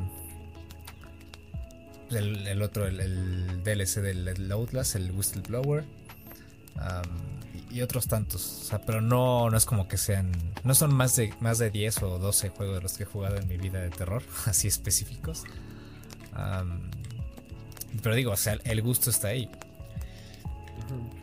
[2.09, 5.85] pues, el, otro, el, DLC del, Outlast, el Whistleblower.
[7.71, 8.61] y, otros tantos.
[8.63, 10.33] O sea, pero no, no es como que sean.
[10.63, 13.37] No son más de, más de 10 o 12 juegos de los que he jugado
[13.37, 15.45] en mi vida de terror, así específicos.
[18.03, 19.49] pero digo, o sea, el gusto está ahí.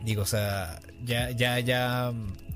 [0.04, 2.12] Digo, o sea, ya, ya, ya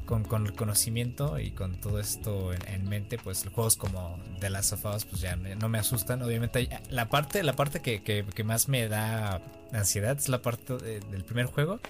[0.07, 4.85] con, el conocimiento y con todo esto en, mente, pues juegos como The Last of
[4.87, 6.23] Us, pues ya no me asustan.
[6.23, 9.43] Obviamente, la parte, la parte que, más me da
[9.73, 11.81] ansiedad es la parte del primer juego,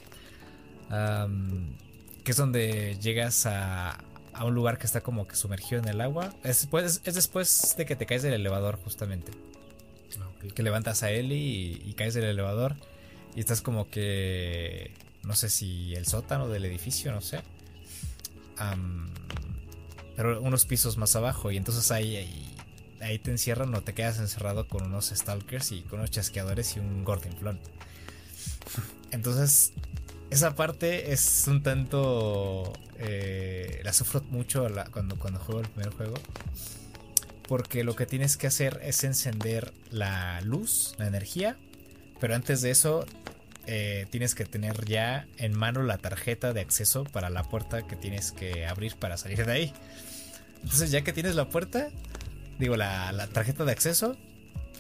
[0.89, 3.99] que es donde llegas a,
[4.43, 6.35] un lugar que está como que sumergido en el agua.
[6.43, 9.33] Es después, es después de que te caes del elevador, justamente.
[10.19, 12.77] Ah, que levantas a Ellie y caes del elevador.
[13.35, 14.93] Y estás como que
[15.27, 17.41] no sé si el sótano del edificio, no sé.
[20.15, 22.17] pero unos pisos más abajo y entonces ahí,
[23.01, 26.81] ahí, te encierran o te quedas encerrado con unos stalkers y con unos chasqueadores y
[26.81, 27.59] un gordinflón.
[29.11, 29.73] Entonces,
[30.31, 32.73] esa parte es un tanto...
[32.99, 36.15] Eh, la sufro mucho cuando, cuando juego el primer juego.
[37.47, 41.57] Porque lo que tienes que hacer es encender la luz, la energía.
[42.21, 43.07] Pero antes de eso
[43.69, 47.97] eh, tienes que tener ya en mano la tarjeta de acceso para la puerta que
[47.97, 49.73] tienes que abrir para salir de ahí.
[50.63, 51.89] Entonces ya que tienes la puerta,
[52.59, 54.17] digo la, tarjeta de acceso,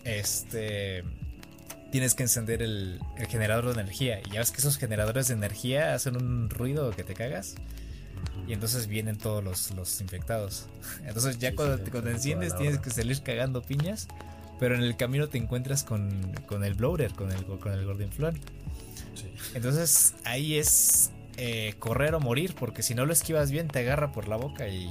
[0.04, 1.02] este
[1.90, 4.20] tienes que encender el, generador de energía.
[4.20, 7.56] Y ya ves que esos generadores de energía hacen un ruido que te cagas.
[8.46, 10.66] Y entonces vienen todos los, infectados.
[11.04, 14.08] Entonces ya cuando, te, enciendes tienes que salir cagando piñas.
[14.58, 18.38] Pero en el camino te encuentras con, el bloater, con el, con el Gordinflón.
[19.54, 24.12] Entonces ahí es eh, correr o morir, porque si no lo esquivas bien te agarra
[24.12, 24.88] por la boca y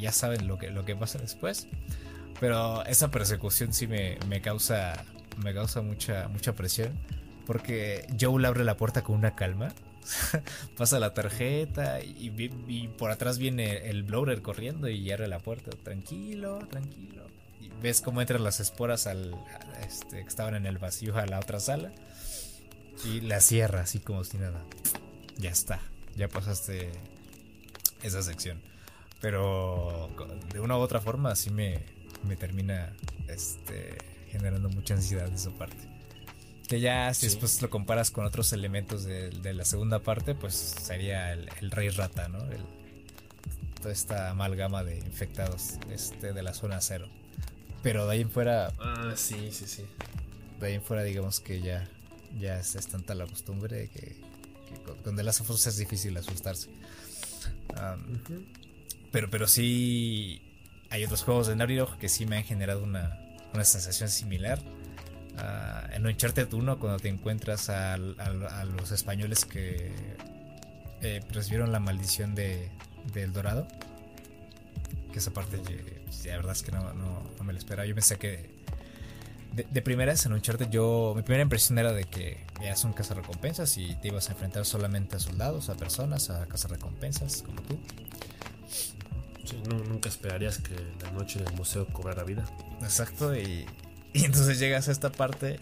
[0.00, 1.68] ya saben lo que, lo que pasa después.
[2.40, 5.04] Pero esa persecución sí me, causa,
[5.42, 6.92] me causa mucha, mucha presión,
[7.46, 9.72] porque Joel abre la puerta con una calma.
[10.76, 15.70] pasa la tarjeta y, por atrás viene el blower corriendo y abre la puerta.
[15.82, 17.24] Tranquilo, tranquilo.
[17.60, 19.34] Y ves cómo entran las esporas al,
[19.86, 21.92] este, que estaban en el vacío a la otra sala.
[23.04, 24.64] Y la cierra así como si nada.
[25.36, 25.80] Ya está.
[26.16, 26.92] Ya pasaste
[28.02, 28.60] esa sección.
[29.20, 30.10] Pero
[30.52, 31.82] de una u otra forma sí me,
[32.26, 32.92] me termina
[33.28, 33.96] este,
[34.30, 35.88] generando mucha ansiedad esa parte.
[36.68, 41.32] Que ya si después lo comparas con otros elementos de, la segunda parte, pues sería
[41.32, 42.38] el, rey rata, ¿no?
[43.80, 47.08] toda esta amalgama de infectados este, de la zona cero.
[47.82, 48.72] Pero de ahí en fuera...
[48.78, 49.84] Ah, sí, sí, sí.
[50.58, 51.86] De ahí en fuera digamos que ya,
[52.38, 54.16] ya es tanta la costumbre de que,
[55.02, 56.70] con, The Last of es difícil asustarse.
[59.10, 60.42] pero, pero sí
[60.90, 63.18] hay otros juegos de Naughty Dog que sí me han generado una,
[63.52, 64.60] una sensación similar.
[65.36, 69.92] Uh, en Uncharted 1, cuando te encuentras a, los españoles que
[71.00, 72.70] eh, recibieron la maldición de,
[73.12, 73.66] del Dorado,
[75.12, 76.94] que esa parte, pues, la verdad es que no,
[77.42, 77.86] me lo esperaba.
[77.86, 78.63] Yo pensé que
[79.54, 83.76] de, de primeras en Uncharted, yo, mi primera impresión era de que ya son recompensas
[83.76, 87.78] y te ibas a enfrentar solamente a soldados, a personas, a recompensas como tú.
[89.68, 92.44] nunca esperarías que la noche en el museo cobrara vida.
[92.80, 93.66] Exacto, y,
[94.14, 95.58] entonces llegas a esta parte.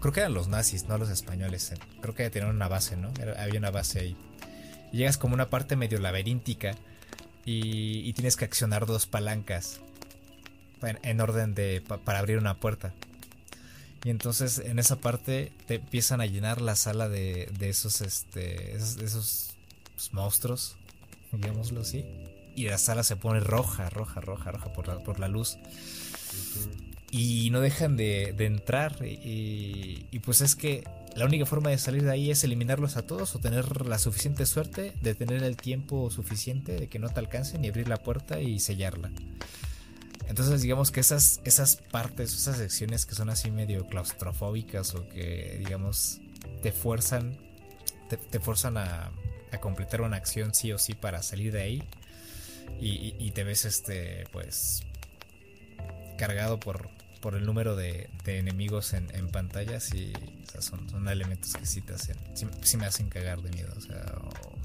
[0.00, 1.72] Creo que eran los nazis, no los españoles.
[1.72, 3.12] Eh, creo que tenían una base, ¿no?
[3.38, 4.16] había una base ahí.
[4.92, 6.76] Y llegas como una parte medio laberíntica
[7.44, 9.80] y, tienes que accionar dos palancas
[10.82, 12.92] en, orden de para abrir una puerta.
[14.04, 19.50] Y entonces en esa parte te empiezan a llenar la sala de, esos, este, esos,
[19.94, 20.76] pues, monstruos,
[21.32, 22.04] digámoslo así
[22.56, 25.58] y la sala se pone roja, roja, roja, roja por la, por la luz.
[27.10, 28.96] Y no dejan de, entrar.
[29.04, 30.82] Y, pues es que
[31.14, 34.46] la única forma de salir de ahí es eliminarlos a todos o tener la suficiente
[34.46, 38.40] suerte de tener el tiempo suficiente de que no te alcancen y abrir la puerta
[38.40, 39.10] y sellarla.
[40.28, 45.56] Entonces digamos que esas, esas partes, esas secciones que son así medio claustrofóbicas o que
[45.58, 46.20] digamos
[46.62, 47.38] te fuerzan,
[48.08, 49.10] te, te fuerzan a,
[49.52, 51.88] a completar una acción sí o sí para salir de ahí
[52.80, 54.82] y, te ves este pues
[56.18, 59.90] cargado por, por el número de, enemigos en, en, pantallas
[60.58, 64.14] son, elementos que sí te hacen, sí, me hacen cagar de miedo, o sea,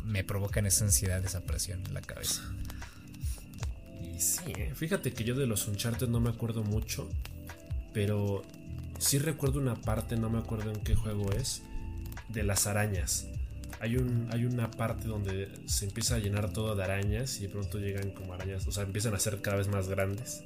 [0.03, 2.41] me provocan esa ansiedad, esa presión en la cabeza.
[4.01, 4.71] Y sí, ¿eh?
[4.75, 7.09] fíjate que yo de los Uncharted no me acuerdo mucho,
[7.93, 8.41] pero
[8.99, 11.63] sí recuerdo una parte, no me acuerdo en qué juego es,
[12.29, 13.27] de las arañas
[13.81, 17.49] hay, un, hay una parte donde se empieza a llenar todo de arañas y de
[17.49, 20.43] pronto llegan como arañas, o sea, empiezan a ser cada vez más grandes.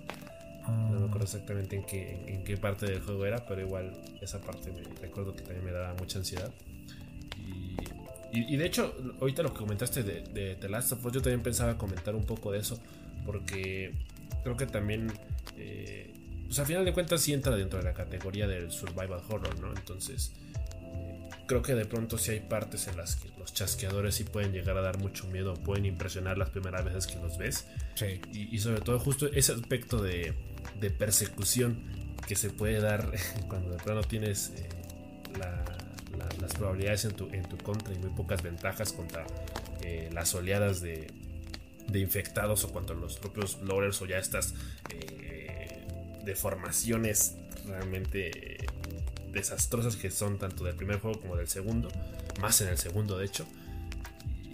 [0.65, 3.91] No me acuerdo exactamente en qué, en qué parte del juego era, pero igual
[4.21, 6.49] esa parte me recuerdo que también me daba mucha ansiedad.
[8.31, 11.41] Y, de hecho, ahorita lo que comentaste de, de The Last of Us, yo también
[11.41, 12.77] pensaba comentar un poco de eso,
[13.25, 13.93] porque
[14.43, 15.11] creo que también,
[15.57, 16.13] eh,
[16.45, 19.69] pues al final de cuentas sí entra dentro de la categoría del survival horror, ¿no?
[19.75, 20.33] Entonces,
[21.47, 24.77] creo que de pronto sí hay partes en las que los chasqueadores sí pueden llegar
[24.77, 27.67] a dar mucho miedo, pueden impresionar las primeras veces que los ves.
[27.95, 28.21] Sí.
[28.33, 30.33] Y, sobre todo justo ese aspecto de,
[30.97, 31.83] persecución
[32.27, 33.11] que se puede dar
[33.47, 34.69] cuando de pronto tienes eh,
[35.39, 39.25] las probabilidades en tu, en tu contra y muy pocas ventajas contra
[39.81, 41.07] eh, las oleadas de,
[41.93, 44.53] infectados o contra los propios loaders o ya estas
[44.89, 45.85] eh,
[46.23, 48.65] deformaciones realmente
[49.31, 51.89] desastrosas que son tanto del primer juego como del segundo,
[52.39, 53.45] más en el segundo de hecho.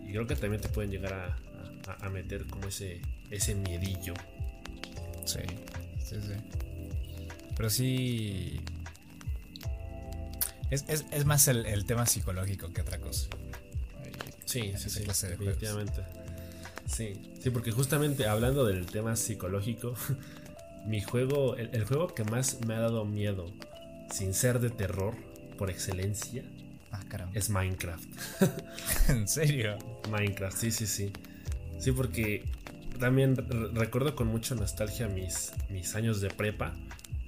[0.03, 4.13] Y creo que también te pueden llegar a, meter como ese, ese miedillo.
[5.25, 5.39] Sí,
[6.03, 6.33] sí, sí.
[7.55, 8.59] Pero sí...
[10.69, 13.27] Es, más el, tema psicológico que otra cosa.
[14.45, 16.01] Sí, sí, sí, definitivamente.
[16.91, 19.93] Sí, sí, porque justamente hablando del tema psicológico,
[20.86, 23.54] mi juego, el, juego que más me ha dado miedo
[24.12, 25.15] sin ser de terror
[25.58, 26.43] por excelencia,
[26.91, 27.01] ah,
[27.34, 28.10] es Minecraft.
[29.10, 29.77] ¿En serio?
[30.10, 31.13] Minecraft, sí, sí, sí.
[31.80, 32.43] Sí, porque
[32.99, 33.38] también
[33.73, 36.73] recuerdo con mucha nostalgia mis, mis años de prepa,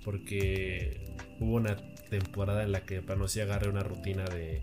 [0.03, 1.05] porque
[1.39, 1.77] hubo una
[2.09, 4.61] temporada en la que para no si agarré una rutina de,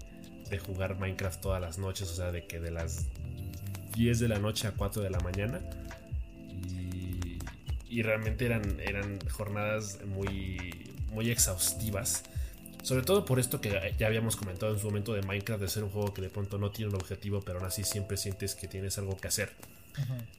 [0.51, 3.09] de jugar Minecraft todas las noches, o sea, de que de las
[3.95, 5.61] 10 de la noche a 4 de la mañana.
[6.49, 7.39] Y,
[7.89, 12.23] y realmente eran, eran jornadas muy muy exhaustivas.
[12.83, 15.85] Sobre todo por esto que ya habíamos comentado en su momento de Minecraft, de ser
[15.85, 18.69] un juego que de pronto no tiene un objetivo, pero aún así siempre sientes que
[18.69, 19.51] tienes algo que hacer.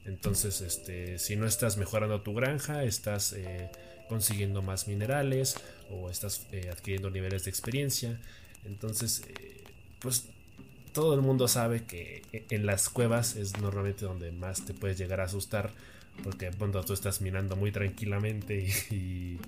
[0.04, 3.70] Entonces, este, si no estás mejorando tu granja, estás eh,
[4.08, 5.54] consiguiendo más minerales
[5.88, 8.18] o estás eh, adquiriendo niveles de experiencia.
[8.64, 9.62] Entonces, eh,
[10.00, 10.24] pues
[10.92, 15.20] todo el mundo sabe que en las cuevas es normalmente donde más te puedes llegar
[15.20, 15.70] a asustar,
[16.22, 19.38] porque de pronto tú estás minando muy tranquilamente y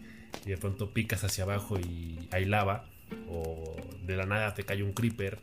[0.45, 2.85] y de pronto picas hacia abajo y hay lava,
[3.29, 3.77] o
[4.07, 5.39] de la nada te cae un creeper,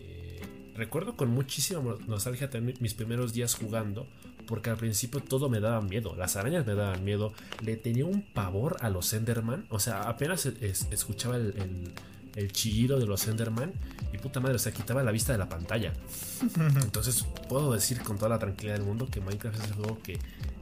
[0.00, 0.40] eh,
[0.76, 4.06] recuerdo con muchísima nostalgia también mis primeros días jugando,
[4.46, 8.22] porque al principio todo me daba miedo, las arañas me daban miedo, le tenía un
[8.22, 11.92] pavor a los Enderman, o sea, apenas escuchaba el,
[12.52, 13.72] chillido de los Enderman
[14.12, 15.92] y puta madre, o sea, quitaba la vista de la pantalla.
[16.82, 20.18] Entonces puedo decir con toda la tranquilidad del mundo que Minecraft es el juego que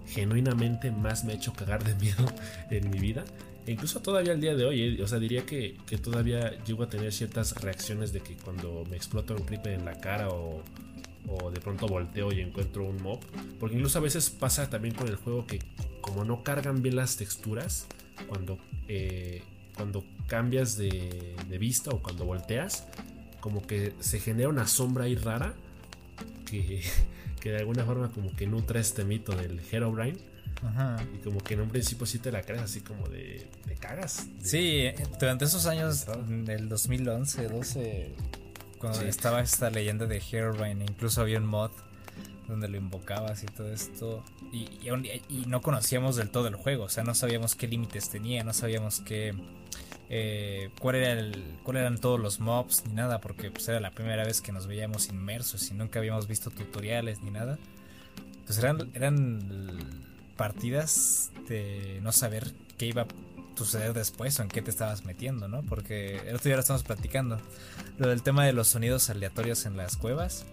[0.07, 2.27] genuinamente más me ha hecho cagar de miedo
[2.71, 3.25] en mi vida.
[3.67, 6.89] E incluso todavía al día de hoy, eh, o sea, diría que, todavía llego a
[6.89, 10.63] tener ciertas reacciones de que cuando me explota un creeper en la cara o,
[11.53, 13.21] de pronto volteo y encuentro un mob.
[13.61, 15.61] Porque incluso a veces pasa también con el juego que
[16.01, 17.87] como no cargan bien las texturas,
[18.29, 18.59] cuando,
[18.89, 19.43] eh,
[19.77, 22.87] cuando cambias de, vista o cuando volteas,
[23.41, 25.55] como que se genera una sombra ahí rara
[26.47, 26.83] que,
[27.41, 30.33] que de alguna forma como que nutre este mito del Herobrine
[31.15, 33.49] y como que en un principio sí te la crees así como de.
[33.67, 34.29] Te cagas.
[34.41, 34.85] sí,
[35.19, 38.15] durante esos años del 2011, 12,
[38.79, 41.73] cuando estaba esta leyenda de Herobrine, incluso había un mod
[42.53, 44.25] donde lo invocabas y todo esto.
[44.53, 44.69] Y,
[45.29, 48.53] y, no conocíamos del todo el juego, o sea, no sabíamos qué límites tenía, no
[48.53, 49.35] sabíamos qué.
[50.15, 53.91] Eh, cuál, era el, cuál eran todos los mobs ni nada, porque pues, era la
[53.91, 57.59] primera vez que nos veíamos inmersos y nunca habíamos visto tutoriales ni nada.
[58.47, 59.41] Pues eran, eran
[60.37, 63.07] partidas de no saber qué iba a
[63.55, 65.63] suceder después o en qué te estabas metiendo, ¿no?
[65.63, 67.41] Porque el otro día lo estamos platicando.
[67.99, 70.45] Lo del tema de los sonidos aleatorios en las cuevas.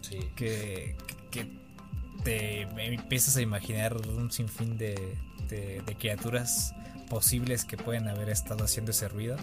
[0.00, 0.18] Sí.
[0.36, 0.96] Que,
[1.32, 1.62] que,
[2.22, 5.16] te empiezas a imaginar un sinfín de,
[5.48, 6.72] de, criaturas
[7.10, 9.36] posibles que pueden haber estado haciendo ese ruido.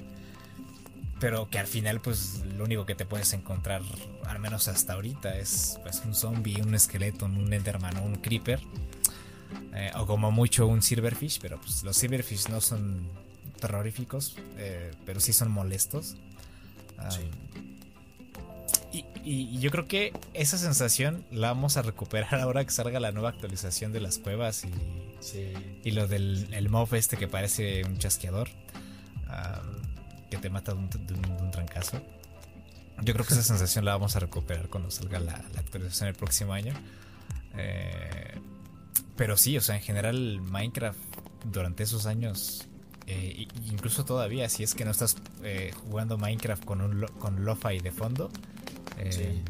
[1.19, 3.82] Pero que al final, pues lo único que te puedes encontrar,
[4.25, 8.62] al menos hasta ahorita, es pues, un zombie, un esqueleto, un enderman o un creeper
[9.73, 13.08] eh, o como mucho un silverfish, pero pues, los silverfish no son
[13.60, 16.15] terroríficos, eh, pero sí son molestos.
[18.91, 23.30] Y, yo creo que esa sensación la vamos a recuperar ahora que salga la nueva
[23.30, 24.71] actualización de las cuevas y,
[25.84, 28.49] y lo del el mob este que parece un chasqueador
[30.30, 32.02] que te mata de un, trancazo.
[33.02, 36.15] Yo creo que esa sensación la vamos a recuperar cuando salga la, la actualización el
[36.15, 36.73] próximo año.
[37.56, 38.39] Eh,
[39.15, 40.97] pero sí, o sea, en general Minecraft
[41.45, 42.67] durante esos años,
[43.08, 47.80] eh, incluso todavía, si es que no estás eh, jugando Minecraft con un con lo-fi
[47.80, 48.30] de fondo,
[49.00, 49.44] eh,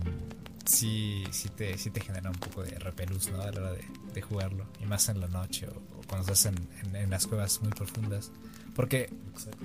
[0.66, 1.24] sí.
[1.32, 3.42] sí, te, sí te genera un poco de repelús ¿no?
[3.42, 4.66] a la hora de, jugarlo.
[4.82, 8.32] Y más en la noche o, cuando estás en, las cuevas muy profundas.
[8.76, 9.10] Porque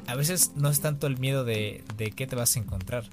[0.06, 3.04] a veces no es tanto el miedo de, de qué te vas a encontrar,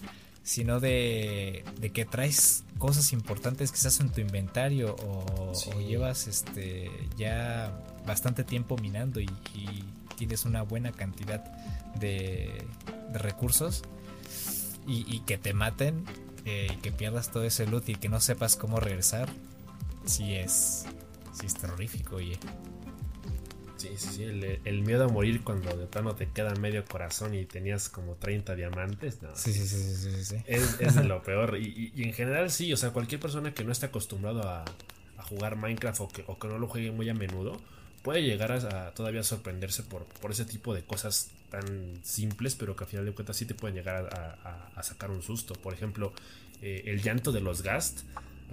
[0.43, 7.71] sino de, de, que traes cosas importantes quizás en tu inventario o, llevas este ya
[8.05, 9.29] bastante tiempo minando y,
[10.17, 11.43] tienes una buena cantidad
[11.99, 12.63] de,
[13.11, 13.81] recursos
[14.85, 16.05] y, que te maten
[16.45, 19.29] eh, y que pierdas todo ese loot y que no sepas cómo regresar,
[20.05, 20.85] sí es,
[21.33, 22.37] sí es terrorífico, oye.
[23.77, 24.23] Sí, sí, sí.
[24.63, 28.55] El, miedo a morir cuando de plano te queda medio corazón y tenías como 30
[28.55, 29.21] diamantes.
[29.23, 31.57] No, sí, sí, sí, sí, sí, Es, es de lo peor.
[31.57, 34.65] Y, en general sí, o sea, cualquier persona que no esté acostumbrado a,
[35.29, 37.57] jugar Minecraft o que, o que, no lo juegue muy a menudo,
[38.01, 42.83] puede llegar a, todavía sorprenderse por, por, ese tipo de cosas tan simples, pero que
[42.83, 44.09] al final de cuentas sí te pueden llegar
[44.75, 45.53] a, sacar un susto.
[45.53, 46.13] Por ejemplo,
[46.61, 48.01] eh, el llanto de los Gast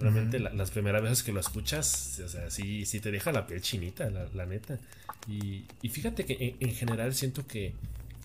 [0.01, 3.61] Realmente las primeras veces que lo escuchas, o sea, sí, sí te deja la piel
[3.61, 4.79] chinita, la, neta.
[5.27, 7.75] Y, fíjate que en, general siento que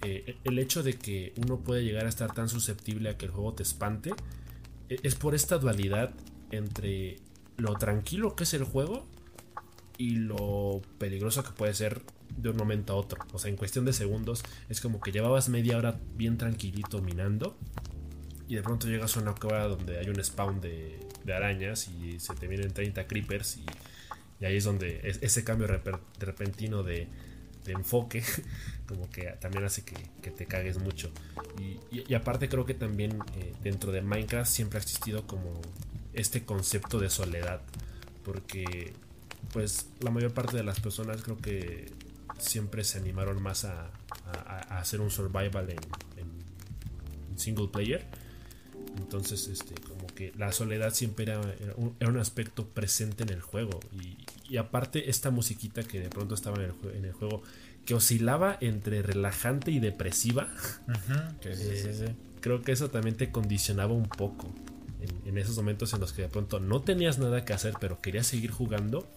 [0.04, 3.32] eh, el hecho de que uno puede llegar a estar tan susceptible a que el
[3.32, 4.12] juego te espante
[4.90, 6.12] e, es por esta dualidad
[6.52, 7.18] entre
[7.58, 9.08] lo tranquilo que es el juego
[10.04, 12.02] y lo peligroso que puede ser
[12.36, 13.26] de un momento a otro.
[13.32, 17.58] O sea, en cuestión de segundos es como que llevabas media hora bien tranquilito minando
[18.50, 22.20] y de pronto llegas a una cueva donde hay un spawn de, de arañas y
[22.20, 23.66] se te vienen 30 creepers y,
[24.46, 25.68] ahí es donde ese cambio
[26.20, 27.08] repentino de,
[27.66, 28.22] enfoque
[28.90, 31.12] como que también hace que, te cagues mucho.
[31.94, 35.62] Y, aparte creo que también eh, dentro de Minecraft siempre ha existido como
[36.12, 37.62] este concepto de soledad
[38.26, 38.94] porque
[39.52, 41.92] pues la mayor parte de las personas creo que
[42.40, 43.92] siempre se animaron más a,
[44.70, 45.78] hacer un survival en,
[46.18, 48.06] en single player
[48.98, 51.42] entonces, este, como que la soledad siempre era,
[51.78, 53.80] un, aspecto presente en el juego.
[54.50, 57.42] Y, aparte, esta musiquita que de pronto estaba en el, juego,
[57.86, 60.48] que oscilaba entre relajante y depresiva,
[61.44, 64.54] eh, creo que eso también te condicionaba un poco.
[65.26, 68.28] En, esos momentos en los que de pronto no tenías nada que hacer, pero querías
[68.28, 69.08] seguir jugando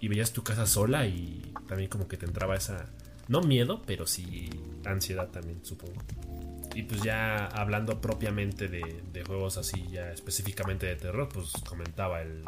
[0.00, 2.86] y veías tu casa sola y también como que te entraba esa,
[3.28, 4.50] no miedo, pero sí
[4.84, 5.94] ansiedad también, supongo.
[6.74, 12.44] y pues ya hablando propiamente de, juegos así, ya específicamente de terror, pues comentaba el,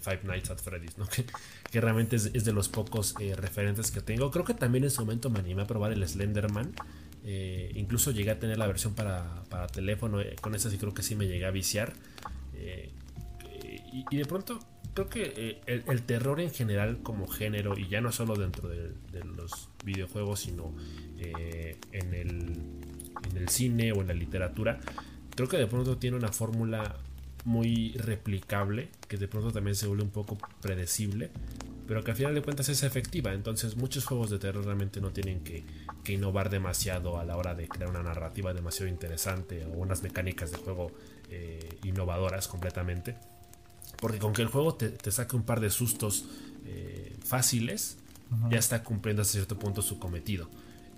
[0.00, 1.06] Five Nights at Freddy's, ¿no?
[1.70, 4.30] Que, realmente es, de los pocos eh, referentes que tengo.
[4.30, 6.72] Creo que también en su momento me animé a probar el Slenderman.
[7.24, 10.20] Eh, incluso llegué a tener la versión para, para teléfono.
[10.20, 11.92] Eh, con esa sí creo que sí me llegué a viciar.
[14.10, 14.58] Y, de pronto
[14.96, 18.90] creo que el, terror en general como género, y ya no solo dentro de,
[19.36, 20.74] los videojuegos, sino
[21.18, 22.60] en el
[23.24, 24.78] en el cine o en la literatura,
[25.34, 26.96] creo que de pronto tiene una fórmula
[27.44, 31.30] muy replicable, que de pronto también se vuelve un poco predecible,
[31.86, 33.32] pero que al final de cuentas es efectiva.
[33.32, 35.64] Entonces muchos juegos de terror realmente no tienen que,
[36.06, 40.58] innovar demasiado a la hora de crear una narrativa demasiado interesante o unas mecánicas de
[40.58, 40.92] juego
[41.30, 43.16] eh, innovadoras completamente.
[44.00, 46.26] Porque con que el juego te, saque un par de sustos
[46.66, 47.98] eh, fáciles,
[48.50, 50.48] ya está cumpliendo hasta cierto punto su cometido.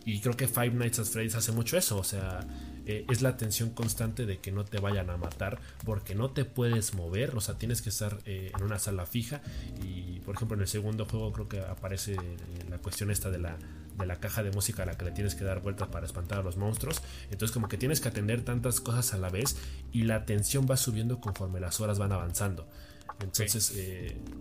[0.05, 2.41] Y creo que Five Nights at Freddy's hace mucho eso, o sea,
[2.87, 6.47] eh, es la tensión constante de que no te vayan a matar porque no te
[6.47, 9.43] puedes mover, o sea, tienes que estar eh, en una sala fija
[9.85, 12.17] y por ejemplo en el segundo juego creo que aparece
[12.71, 13.59] la cuestión esta de la,
[13.99, 16.39] de la caja de música a la que le tienes que dar vueltas para espantar
[16.39, 19.57] a los monstruos, entonces como que tienes que atender tantas cosas a la vez
[19.93, 22.67] y la tensión va subiendo conforme las horas van avanzando.
[23.21, 23.75] Entonces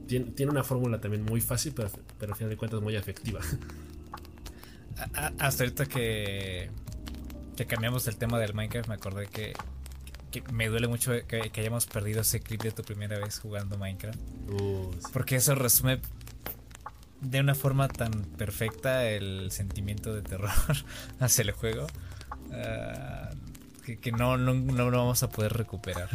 [0.07, 3.39] tiene, tiene, una fórmula también muy fácil, pero, pero al final de cuentas muy efectiva.
[5.39, 6.69] hasta ahorita que,
[7.55, 9.53] que cambiamos el tema del Minecraft, me acordé que,
[10.51, 14.19] me duele mucho que, hayamos perdido ese clip de tu primera vez jugando Minecraft.
[14.49, 15.99] Uh, Porque eso resume
[17.21, 20.51] de una forma tan perfecta el sentimiento de terror
[21.19, 21.88] hacia el juego
[22.51, 23.32] ah,
[24.01, 26.09] que, no, no, no, vamos a poder recuperar.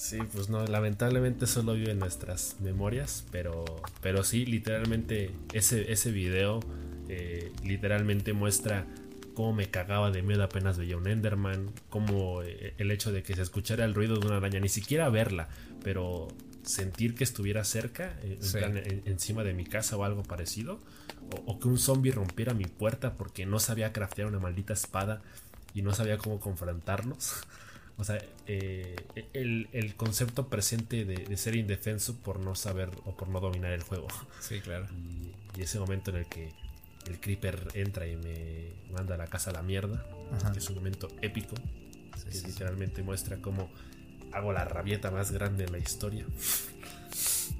[0.00, 3.66] Sí, pues no, lamentablemente solo vive en nuestras memorias, pero,
[4.00, 6.60] pero sí, literalmente ese, ese video
[7.10, 8.86] eh, literalmente muestra
[9.34, 13.34] cómo me cagaba de miedo apenas veía un Enderman, como eh, el hecho de que
[13.34, 15.50] se escuchara el ruido de una araña, ni siquiera verla,
[15.84, 16.28] pero
[16.62, 20.80] sentir que estuviera cerca, eh, encima de mi casa o algo parecido,
[21.44, 25.20] o, que un zombie rompiera mi puerta porque no sabía craftear una maldita espada
[25.74, 27.42] y no sabía cómo confrontarnos.
[28.00, 33.72] O sea, el, concepto presente de, ser indefenso por no saber o por no dominar
[33.72, 34.08] el juego.
[34.40, 34.86] Sí, claro.
[35.54, 36.48] y ese momento en el que
[37.06, 40.02] el creeper entra y me manda a la casa a la mierda.
[40.56, 41.54] es un momento épico.
[42.24, 43.70] que literalmente muestra cómo
[44.32, 46.24] hago la rabieta más grande en la historia.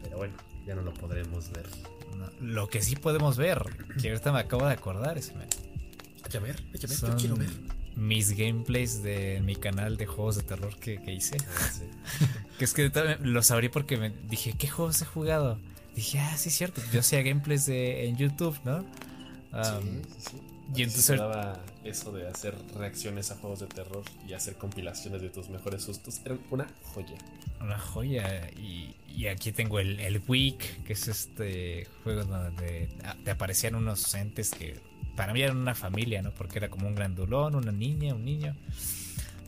[0.02, 0.34] Pero bueno,
[0.66, 1.68] ya no lo podremos ver.
[2.40, 3.62] lo que sí podemos ver,
[4.00, 7.36] que ahorita me acabo de acordar, es Hay que ver, hay que ver, yo quiero
[7.36, 7.79] ver.
[8.00, 11.36] Mis gameplays de mi canal de juegos de terror que, hice.
[11.46, 11.70] Ah,
[12.58, 12.90] que es que
[13.20, 15.58] los abrí porque me dije, ¿qué juegos he jugado?
[15.94, 16.80] Dije, ah, sí, es cierto.
[16.92, 18.84] Yo hacía gameplays de, en YouTube, ¿no?
[20.74, 25.30] Y entonces daba eso de hacer reacciones a juegos de terror y hacer compilaciones de
[25.30, 26.20] tus mejores sustos.
[26.24, 27.18] Era una joya.
[27.60, 28.50] Una joya.
[28.50, 28.94] Y,
[29.26, 32.88] aquí tengo el, el Week, que es este juego donde
[33.24, 34.80] te aparecían unos entes que
[35.16, 36.32] para mí eran una familia, ¿no?
[36.32, 38.56] Porque era como un grandulón, una niña, un niño.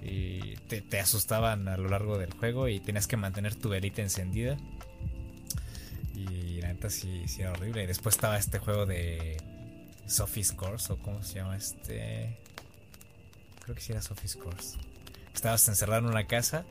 [0.03, 4.57] Y te, asustaban a lo largo del juego y tenías que mantener tu velita encendida.
[6.15, 7.85] Y la neta sí, sí era horrible.
[7.85, 9.37] Y después estaba este juego de
[10.07, 12.37] Sophie's Course o cómo se llama este.
[13.63, 14.77] Creo que sí era Sophie's Course.
[15.35, 16.65] Estabas encerrado en una casa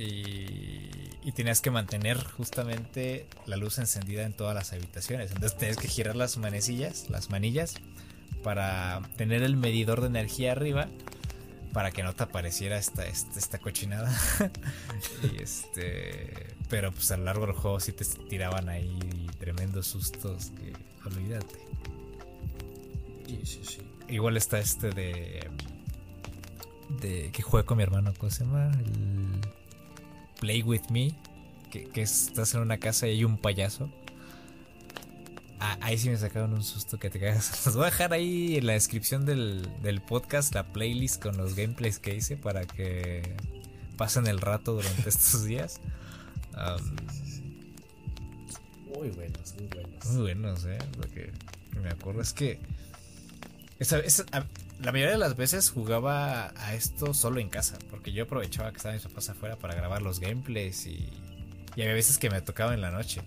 [0.00, 0.88] y,
[1.22, 5.30] y, tenías que mantener justamente la luz encendida en todas las habitaciones.
[5.32, 7.74] Entonces tenías que girar las manecillas, las manillas,
[8.42, 10.88] para tener el medidor de energía arriba
[11.72, 14.12] para que no te apareciera esta, esta, esta cochinada.
[15.22, 16.54] y este.
[16.68, 20.72] Pero pues a lo largo del juego sí te tiraban ahí tremendos sustos que
[21.06, 21.58] olvídate.
[24.08, 25.48] Igual está este de.
[27.00, 28.70] de que juega con mi hermano, ¿cómo se llama?
[28.72, 29.40] El
[30.40, 31.14] Play with Me.
[31.70, 33.90] Que, que estás en una casa y hay un payaso.
[35.60, 37.66] Ah, ahí sí me sacaron un susto que te cagas.
[37.66, 41.54] Os voy a dejar ahí en la descripción del, del podcast la playlist con los
[41.54, 43.36] gameplays que hice para que
[43.96, 45.80] pasen el rato durante estos días.
[48.86, 50.06] muy buenos, muy buenos.
[50.06, 50.78] Muy buenos, eh.
[50.96, 51.30] Lo que
[51.80, 52.58] me acuerdo es que
[54.82, 58.78] la mayoría de las veces jugaba a esto solo en casa, porque yo aprovechaba que
[58.78, 61.08] estaban mis papás afuera para grabar los gameplays y,
[61.76, 63.20] y había veces que me tocaba en la noche.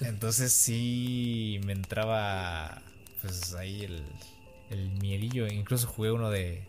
[0.00, 2.82] Entonces sí me entraba
[3.20, 4.02] pues ahí el,
[4.70, 5.46] el miedillo.
[5.46, 6.62] Incluso jugué uno de,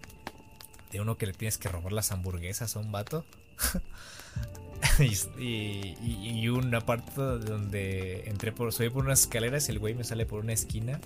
[0.91, 3.26] de uno que le tienes que robar las hamburguesas a un vato.
[4.99, 10.04] y, y, una parte donde entré por, subí por unas escaleras y el güey me
[10.04, 10.99] sale por una esquina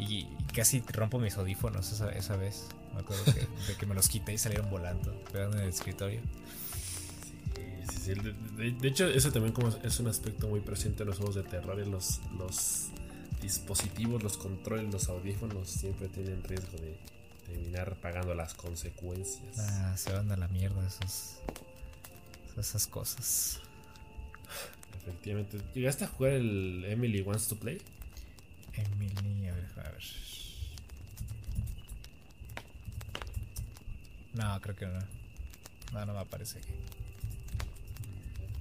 [0.00, 2.66] y casi rompo mis audífonos esa, esa vez.
[2.94, 6.20] Me acuerdo que, de que me los quité y salieron volando, pegando en el escritorio.
[7.92, 11.18] Sí, sí, de, de, hecho, eso también como es un aspecto muy presente en los
[11.18, 12.88] juegos de terror y los, los
[13.40, 16.96] dispositivos, los controles, los audífonos siempre tienen riesgo de
[17.46, 19.58] terminar pagando las consecuencias.
[19.58, 21.40] Ah, se van a la mierda esos,
[22.56, 23.60] esas cosas.
[25.02, 25.58] Efectivamente.
[25.74, 27.80] ¿Llegaste a jugar el Emily Wants to Play?
[28.74, 30.04] Emily, a ver.
[34.34, 34.98] No, creo que no.
[35.92, 36.68] No, no me aparece aquí.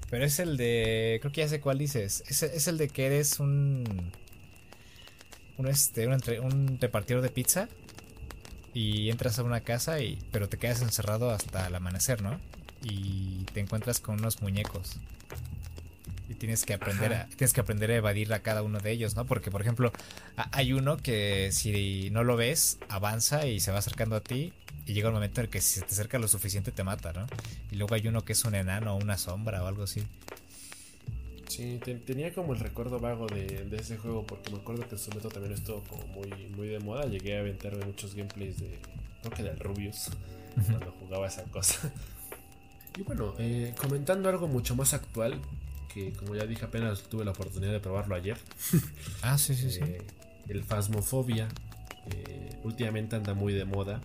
[0.10, 1.20] Pero es el de.
[1.22, 2.24] Creo que ya sé cuál dices.
[2.28, 4.12] Es, es el de que eres un
[5.60, 7.68] un, este, un, un repartidor de pizza
[8.74, 12.40] y entras a una casa y pero te quedas encerrado hasta el amanecer, ¿no?
[12.82, 15.00] Y te encuentras con unos muñecos.
[16.30, 19.16] Y tienes que aprender a, tienes que aprender a evadir a cada uno de ellos,
[19.16, 19.26] ¿no?
[19.26, 19.92] Porque por ejemplo,
[20.52, 24.54] hay uno que si no lo ves, avanza y se va acercando a ti
[24.86, 27.14] y llega un momento en el que si se te acerca lo suficiente te mata,
[27.14, 27.26] ¿no?
[27.72, 30.04] Y luego hay uno que es un enano o una sombra o algo así.
[31.48, 35.10] Sí, tenía como el recuerdo vago de, ese juego porque me acuerdo que en su
[35.10, 37.06] momento también estuvo como muy, muy de moda.
[37.06, 38.78] Llegué a aventarme muchos gameplays de,
[39.22, 40.12] creo que del Rubius,
[40.54, 41.92] cuando jugaba esa cosa.
[42.98, 45.40] Y bueno, eh, comentando algo mucho más actual,
[45.94, 48.38] que como ya dije apenas tuve la oportunidad de probarlo ayer.
[49.22, 49.82] ah, sí, sí, sí.
[49.84, 50.02] Eh,
[50.48, 51.48] el Phasmophobia
[52.12, 54.02] eh, últimamente anda muy de moda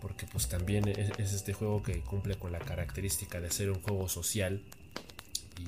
[0.00, 4.08] porque pues también es, este juego que cumple con la característica de ser un juego
[4.08, 4.62] social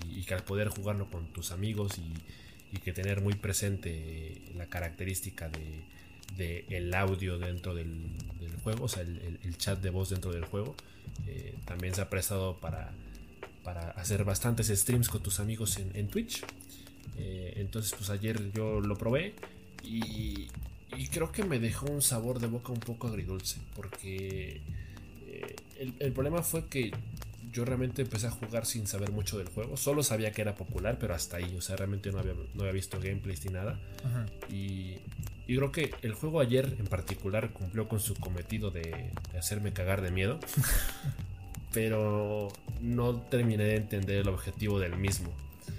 [0.09, 5.51] y, que al poder jugarlo con tus amigos y, que tener muy presente la característica
[6.39, 8.17] de, el audio dentro del,
[8.63, 10.77] juego, o sea, el, chat de voz dentro del juego,
[11.27, 12.93] eh, también se ha prestado para,
[13.73, 16.43] para hacer bastantes streams con tus amigos en, Twitch.
[17.17, 19.35] Eh, entonces, pues ayer yo lo probé
[19.85, 20.49] y,
[21.13, 24.61] creo que me dejó un sabor de boca un poco agridulce, porque
[25.27, 25.57] eh,
[25.99, 26.93] el problema fue que
[27.53, 29.77] yo realmente empecé a jugar sin saber mucho del juego.
[29.77, 31.55] Solo sabía que era popular, pero hasta ahí.
[31.57, 33.79] O sea, realmente no había, no había visto gameplays ni nada.
[34.51, 34.99] Y,
[35.47, 40.03] y, creo que el juego ayer en particular cumplió con su cometido de, hacerme cagar
[40.03, 40.39] de miedo.
[41.73, 42.49] pero
[42.81, 45.31] no terminé de entender el objetivo del mismo.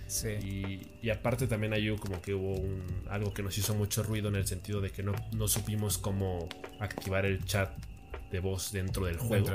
[0.08, 0.30] Sí.
[0.44, 4.28] Y, y, aparte también hay como que hubo un, algo que nos hizo mucho ruido
[4.28, 7.72] en el sentido de que no, no supimos cómo activar el chat
[8.32, 9.48] de voz dentro del juego.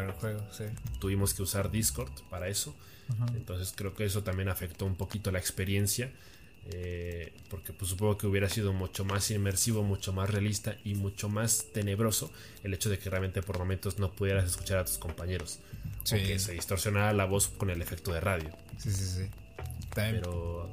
[0.99, 2.75] Tuvimos que usar Discord para eso.
[3.35, 6.11] Entonces creo que eso también afectó un poquito la experiencia.
[6.73, 11.29] Eh, porque pues, supongo que hubiera sido mucho más inmersivo, mucho más realista y mucho
[11.29, 12.31] más tenebroso
[12.65, 15.61] el hecho de que realmente por momentos no pudieras escuchar a tus compañeros.
[16.03, 16.23] Sí.
[16.23, 18.51] que se distorsionara la voz con el efecto de radio.
[18.79, 19.31] Sí, sí, sí.
[19.95, 20.71] Pero...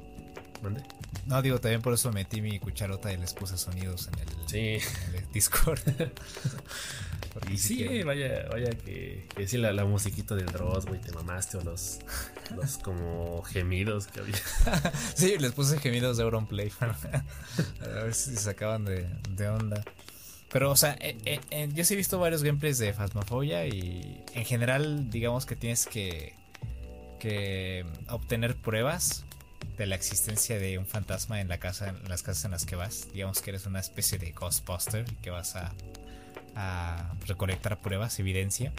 [0.64, 0.82] ¿Mande?
[1.26, 4.86] No, digo, también por eso metí mi cucharota y les puse sonidos en el, sí.
[5.08, 5.80] en el Discord.
[7.52, 11.58] y sí, vaya, vaya que, que sí, la, la, musiquita del Dross, güey, te mamaste,
[11.58, 11.98] o los,
[12.56, 14.36] los como gemidos que había.
[15.14, 19.84] sí, les puse gemidos de Auronplay para a ver si se acaban de, de onda.
[20.50, 24.24] Pero, o sea, eh, eh, eh, yo sí he visto varios gameplays de Phasmophobia y
[24.32, 26.34] en general, digamos que tienes que,
[27.18, 29.26] que obtener pruebas
[29.76, 32.76] de la existencia de un fantasma en la casa, en las casas en las que
[32.76, 33.08] vas.
[33.12, 35.72] Digamos que eres una especie de Ghostbuster que vas a
[36.54, 38.72] a recolectar pruebas, evidencia.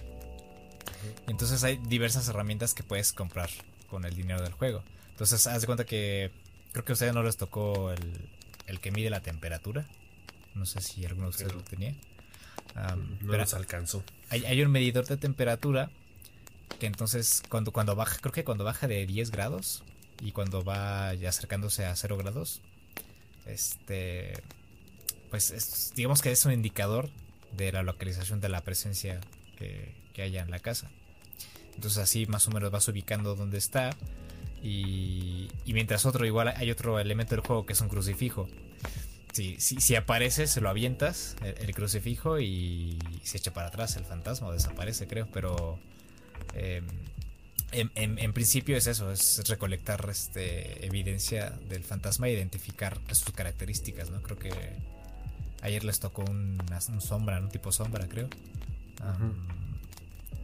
[1.28, 3.50] Entonces hay diversas herramientas que puedes comprar
[3.89, 4.84] con el dinero del juego.
[5.12, 6.32] Entonces haz de cuenta que
[6.72, 8.30] creo que a ustedes no les tocó el,
[8.68, 9.86] el que mide la temperatura.
[10.54, 11.93] No sé si alguno de ustedes lo tenía.
[13.22, 14.04] no pero alcanzó.
[14.30, 15.89] Hay, hay, un medidor de temperatura
[16.80, 19.84] que entonces cuando, cuando baja, creo que cuando baja de 10 grados
[20.22, 22.61] y cuando va ya acercándose a 0 grados,
[23.45, 24.34] este,
[25.30, 27.09] pues digamos que es un indicador
[27.55, 29.20] de la localización de la presencia
[29.57, 30.89] que, haya en la casa.
[31.76, 33.89] Entonces así más o menos vas ubicando dónde está.
[34.63, 38.47] Y, mientras otro, igual hay otro elemento del juego que es un crucifijo.
[39.34, 44.51] Si, si, aparece, se lo avientas el, crucifijo y se echa para atrás el fantasma
[44.53, 45.28] desaparece, creo.
[45.34, 45.78] Pero
[46.53, 46.88] em,
[47.76, 54.21] en, principio es eso, es recolectar este, evidencia del fantasma e identificar sus características, ¿no?
[54.21, 54.51] Creo que
[55.65, 56.59] Ayer les tocó un,
[56.99, 58.30] sombra, un tipo sombra, creo.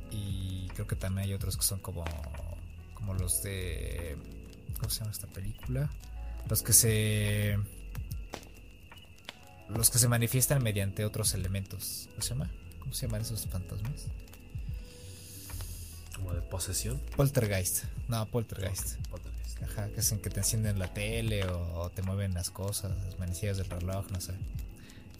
[0.09, 2.03] y creo que también hay otros que son como,
[2.95, 4.17] como los de...
[4.79, 5.91] ¿Cómo se llama esta película?
[6.49, 7.59] Los que se...
[9.69, 12.09] Los que se manifiestan mediante otros elementos.
[12.09, 12.51] ¿Cómo se llama?
[12.79, 14.07] ¿Cómo se llaman esos fantasmas?
[16.15, 16.99] Como de posesión.
[17.15, 17.85] Poltergeist.
[18.07, 18.97] No, Poltergeist.
[19.63, 23.57] Ajá, que hacen que te encienden la tele o, te mueven las cosas, las manecillas
[23.57, 24.33] del reloj, no sé.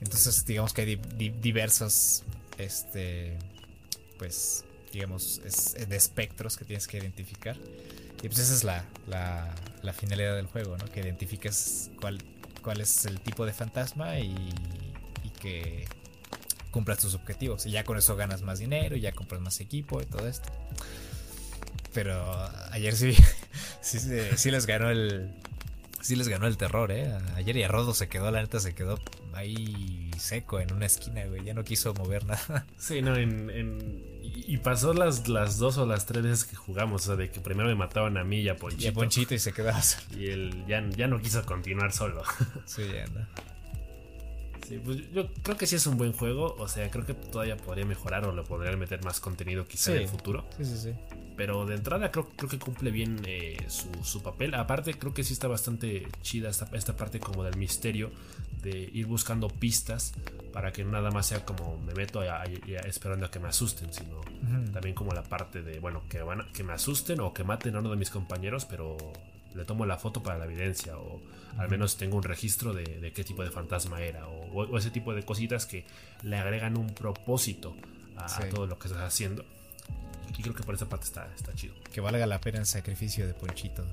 [0.02, 2.24] Entonces, digamos que hay diversos,
[2.58, 3.38] este,
[4.18, 7.56] pues, digamos, es, de espectros que tienes que identificar.
[8.24, 10.86] Y pues esa es la, la, la finalidad del juego, ¿no?
[10.86, 12.20] Que identifiques cuál,
[12.64, 14.34] cuál es el tipo de fantasma y,
[15.24, 15.88] y que
[16.72, 17.66] cumplas tus objetivos.
[17.66, 20.50] Y ya con eso ganas más dinero, y ya compras más equipo y todo esto.
[21.94, 22.26] Pero
[22.72, 23.16] ayer sí,
[23.82, 24.00] sí,
[24.36, 25.34] sí, les ganó el.
[26.02, 27.16] Sí les ganó el terror, ¿eh?
[27.36, 28.98] Ayer y a Rodo se quedó, la neta se quedó
[29.34, 31.44] ahí seco en una esquina, güey.
[31.44, 32.66] Ya no quiso mover nada.
[32.78, 37.06] Sí, no, en, y pasó las, las dos o las tres veces que jugamos, o
[37.08, 38.84] sea, de que primero me mataban a mí y a Ponchito.
[38.84, 40.04] Y a Ponchito y se quedaba solo.
[40.18, 42.24] Y él ya, ya no quiso continuar solo.
[42.66, 43.28] Sí, ya no.
[44.80, 46.56] Pues, yo creo que sí es un buen juego.
[46.58, 50.04] O sea, creo que todavía podría mejorar o le podrían meter más contenido quizá en
[50.04, 50.46] el futuro.
[50.58, 50.94] Sí, sí, sí.
[51.38, 54.54] Pero de entrada creo, creo que cumple bien eh, su, papel.
[54.54, 58.12] Aparte, creo que sí está bastante chida esta, esta parte como del misterio.
[58.62, 60.14] De ir buscando pistas
[60.54, 62.22] para que nada más sea como me meto
[62.86, 64.22] esperando a que me asusten, sino
[64.72, 67.80] también como la parte de, bueno, que, van que me asusten o que maten a
[67.80, 68.98] uno de mis compañeros, pero
[69.56, 71.22] le tomo la foto para la evidencia o
[71.58, 75.24] al menos tengo un registro de, qué tipo de fantasma era o, ese tipo de
[75.24, 75.86] cositas que
[76.24, 77.76] le agregan un propósito
[78.16, 79.46] a, todo lo que estás haciendo.
[80.38, 81.76] Y creo que por esa parte está, está chido.
[81.92, 83.86] Que valga la pena el sacrificio de Ponchito.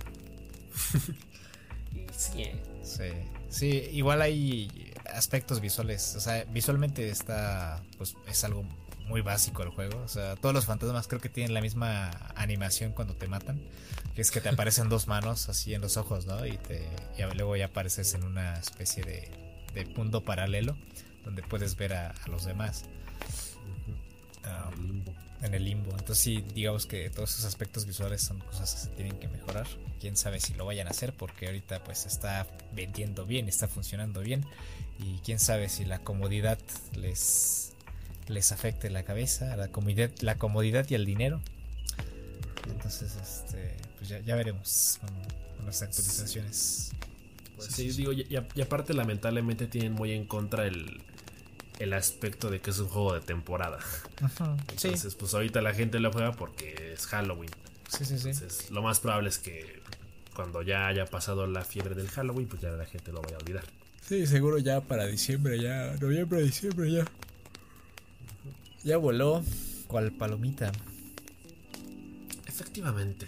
[2.12, 2.62] sí, ¿eh?
[2.82, 3.10] sí,
[3.48, 8.64] sí, igual hay aspectos visuales, o sea, visualmente está, pues es algo
[9.08, 10.00] muy básico el juego.
[10.02, 13.60] O sea, todos los fantasmas creo que tienen la misma animación cuando te matan.
[14.14, 16.46] Que es que te aparecen dos manos así en los ojos, ¿no?
[16.46, 16.86] Y, te,
[17.34, 19.30] luego ya apareces en una especie de,
[19.74, 20.76] de punto paralelo
[21.24, 22.84] donde puedes ver a, los demás.
[25.42, 25.90] en el limbo.
[25.90, 29.66] Entonces sí, digamos que todos esos aspectos visuales son cosas que se tienen que mejorar.
[30.00, 34.20] Quién sabe si lo vayan a hacer porque ahorita pues está vendiendo bien, está funcionando
[34.20, 34.44] bien.
[34.98, 36.58] Y quién sabe si la comodidad
[36.94, 37.67] les
[38.28, 41.40] les afecte la cabeza, la comodidad, la comodidad y el dinero.
[42.70, 46.92] Entonces, este, pues ya, veremos con, las actualizaciones.
[47.56, 51.02] Pues sí, digo, y, aparte lamentablemente tienen muy en contra el,
[51.78, 53.78] el aspecto de que es un juego de temporada.
[54.70, 57.50] Entonces, pues ahorita la gente lo juega porque es Halloween.
[57.88, 58.30] Sí, sí, sí.
[58.30, 59.80] Entonces, lo más probable es que
[60.34, 63.38] cuando ya haya pasado la fiebre del Halloween, pues ya la gente lo vaya a
[63.38, 63.64] olvidar.
[64.06, 67.04] Sí, seguro ya para diciembre, ya, noviembre, diciembre, ya.
[68.84, 69.42] Ya voló.
[69.86, 70.70] ¿Cuál palomita?
[72.46, 73.26] Efectivamente.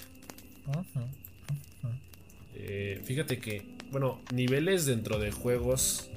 [2.54, 6.10] Eh, fíjate que, bueno, niveles dentro de juegos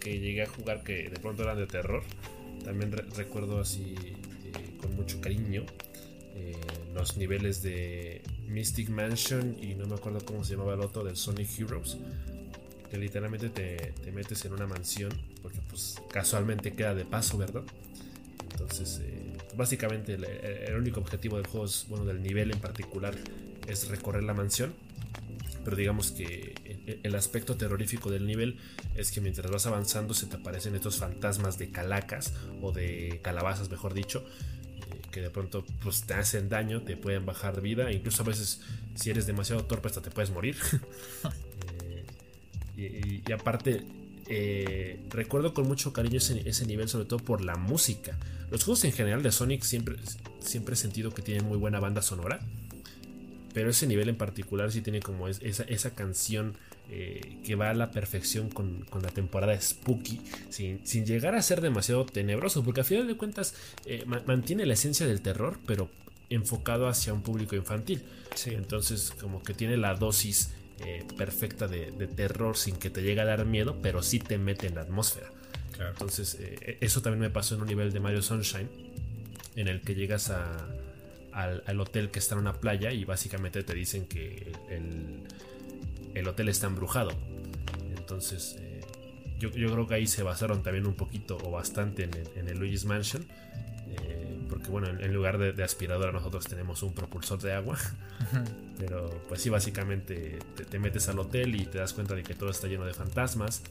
[0.00, 2.02] que llegué a jugar que de pronto eran de terror.
[2.64, 5.64] También recuerdo así eh, con mucho cariño
[6.34, 6.56] eh,
[6.94, 11.16] los niveles de Mystic Mansion y no me acuerdo cómo se llamaba el otro del
[11.16, 11.98] Sonic Heroes.
[12.90, 15.12] Que literalmente te, te metes en una mansión
[15.42, 17.64] porque pues casualmente queda de paso, ¿verdad?
[18.54, 23.14] Entonces, eh, básicamente el, único objetivo del juego es, bueno, del nivel en particular,
[23.66, 24.74] es recorrer la mansión.
[25.64, 28.58] Pero digamos que el aspecto terrorífico del nivel
[28.94, 33.70] es que mientras vas avanzando se te aparecen estos fantasmas de calacas o de calabazas,
[33.70, 34.24] mejor dicho,
[34.76, 38.60] eh, que de pronto pues, te hacen daño, te pueden bajar vida, incluso a veces
[38.94, 40.56] si eres demasiado torpe hasta te puedes morir.
[42.76, 43.84] Eh, y, aparte
[45.10, 48.18] recuerdo con mucho cariño ese, nivel, sobre todo por la música.
[48.50, 49.96] Los juegos en general de Sonic siempre,
[50.40, 52.40] siempre he sentido que tienen muy buena banda sonora.
[53.52, 56.56] Pero ese nivel en particular sí tiene como esa, esa canción
[56.90, 60.20] eh, que va a la perfección con, la temporada Spooky,
[60.50, 63.54] sin, llegar a ser demasiado tenebroso, porque a final de cuentas
[63.86, 65.88] eh, mantiene la esencia del terror, pero
[66.28, 68.02] enfocado hacia un público infantil.
[68.46, 70.50] Entonces como que tiene la dosis
[70.80, 74.38] eh, perfecta de, de, terror sin que te llegue a dar miedo, pero sí te
[74.38, 75.30] mete en la atmósfera.
[75.80, 78.68] Entonces, eh, eso también me pasó en un nivel de Mario Sunshine,
[79.56, 80.32] en el que llegas
[81.32, 84.52] al, hotel que está en una playa y básicamente te dicen que
[86.14, 87.10] el, hotel está embrujado.
[87.96, 88.80] Entonces, eh,
[89.38, 93.26] yo, creo que ahí se basaron también un poquito o bastante en el, Luigi's Mansion.
[93.88, 97.78] Eh, porque bueno, en, lugar de, aspiradora nosotros tenemos un propulsor de agua.
[98.78, 100.38] Pero pues sí, básicamente
[100.68, 103.62] te, metes al hotel y te das cuenta de que todo está lleno de fantasmas.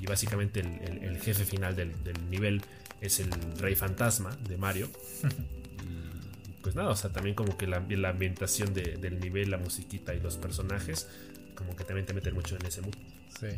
[0.00, 1.92] Y, básicamente el, jefe final del,
[2.30, 2.62] nivel
[3.00, 4.88] es el rey fantasma de Mario.
[6.48, 10.20] y pues nada, o sea, también como que la, ambientación del nivel, la musiquita y
[10.20, 11.08] los personajes,
[11.54, 12.94] como que también te meten mucho en ese mood.
[13.38, 13.48] Sí.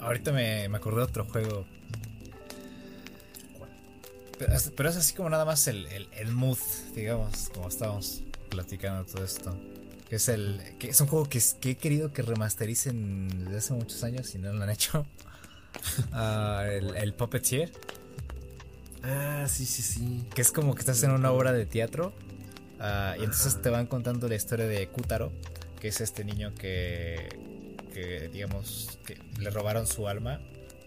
[0.00, 1.66] Ahorita me, me acordé de otro juego.
[4.38, 6.58] Pero, es así como nada más el, el, mood,
[6.94, 9.56] digamos, como estábamos platicando todo esto.
[10.08, 10.60] Que es el.
[10.78, 14.38] que es un juego que, que he querido que remastericen desde hace muchos años y
[14.38, 15.06] no lo han hecho.
[16.10, 17.70] Ah, el, el Puppeteer.
[19.02, 20.24] Ah, sí, sí, sí.
[20.34, 22.14] Que es como que estás en una obra de teatro.
[22.80, 25.32] Ah, y entonces te van contando la historia de Kutaro,
[25.80, 27.28] que es este niño que,
[27.92, 30.40] que digamos, que le robaron su alma,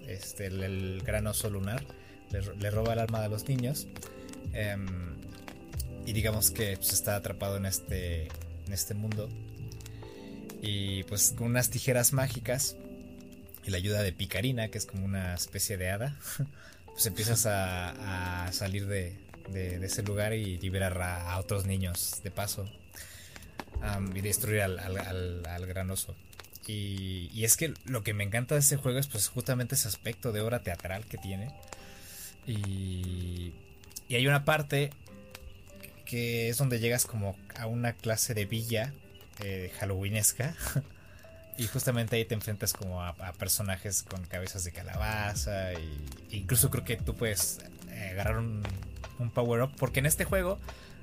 [0.08, 1.84] este, el, gran oso lunar,
[2.32, 3.88] le, roba el alma de los niños.
[4.54, 4.88] Em,
[6.06, 8.28] y digamos que pues, está atrapado en este,
[8.66, 9.30] en este mundo.
[10.62, 12.76] Y pues con unas tijeras mágicas
[13.66, 16.18] y la ayuda de Picarina, que es como una especie de hada.
[16.86, 19.16] pues empiezas a, salir de,
[19.54, 22.70] ese lugar y liberar a, otros niños de paso
[24.14, 26.16] y destruir al, al, gran oso.
[26.68, 30.32] Y, es que lo que me encanta de este juego es pues justamente ese aspecto
[30.32, 31.54] de obra teatral que tiene.
[32.50, 33.54] Y,
[34.08, 34.92] y hay una parte
[36.10, 38.94] que es donde llegas como a una clase de villa
[39.40, 40.56] eh, halloweenesca.
[41.58, 45.74] Y justamente ahí te enfrentas como a, personajes con cabezas de calabaza.
[45.74, 48.64] Y incluso creo que tú puedes eh, agarrar un,
[49.34, 49.72] power up.
[49.78, 50.58] Porque en este juego,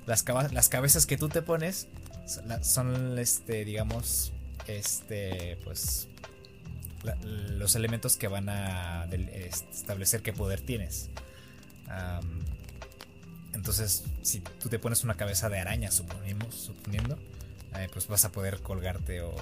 [0.07, 1.87] las, las cabezas que tú te pones
[2.63, 4.33] son, este, digamos,
[4.65, 6.07] este, pues,
[7.21, 11.11] los elementos que van a establecer qué poder tienes.
[13.53, 17.17] Entonces, si tú te pones una cabeza de araña, suponemos, suponiendo,
[17.75, 19.33] eh, pues vas a poder colgarte o,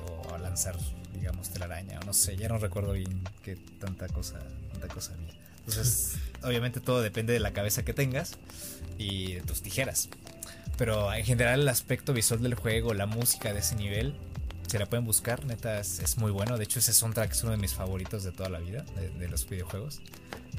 [0.41, 0.75] lanzar,
[1.13, 4.39] digamos, telaraña, o no sé, ya no recuerdo bien qué tanta cosa,
[4.71, 5.33] tanta cosa había.
[5.59, 8.37] Entonces, obviamente todo depende de la cabeza que tengas
[8.97, 10.09] y de tus tijeras.
[10.77, 14.15] Pero en general el aspecto visual del juego, la música de ese nivel,
[14.67, 16.57] se la pueden buscar, neta, es, muy bueno.
[16.57, 18.83] De hecho, ese soundtrack es uno de mis favoritos de toda la vida,
[19.19, 20.01] de, los videojuegos.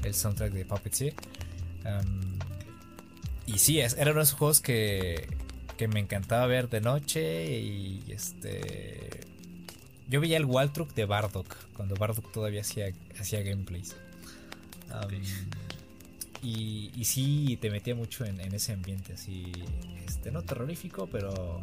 [0.03, 1.13] El soundtrack de Puppeteer.
[3.45, 5.27] Y sí, es, era uno de esos juegos que,
[5.77, 9.21] que me encantaba ver de noche y este...
[10.09, 13.95] Yo veía el Waltruck de Bardock, cuando Bardock todavía hacía, hacía gameplays.
[16.41, 19.51] y, y, sí, te metía mucho en, ese ambiente, así,
[20.05, 21.61] este, no terrorífico, pero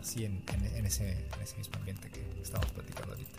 [0.00, 0.42] así en,
[0.84, 1.24] ese,
[1.56, 3.38] mismo ambiente que estamos platicando ahorita.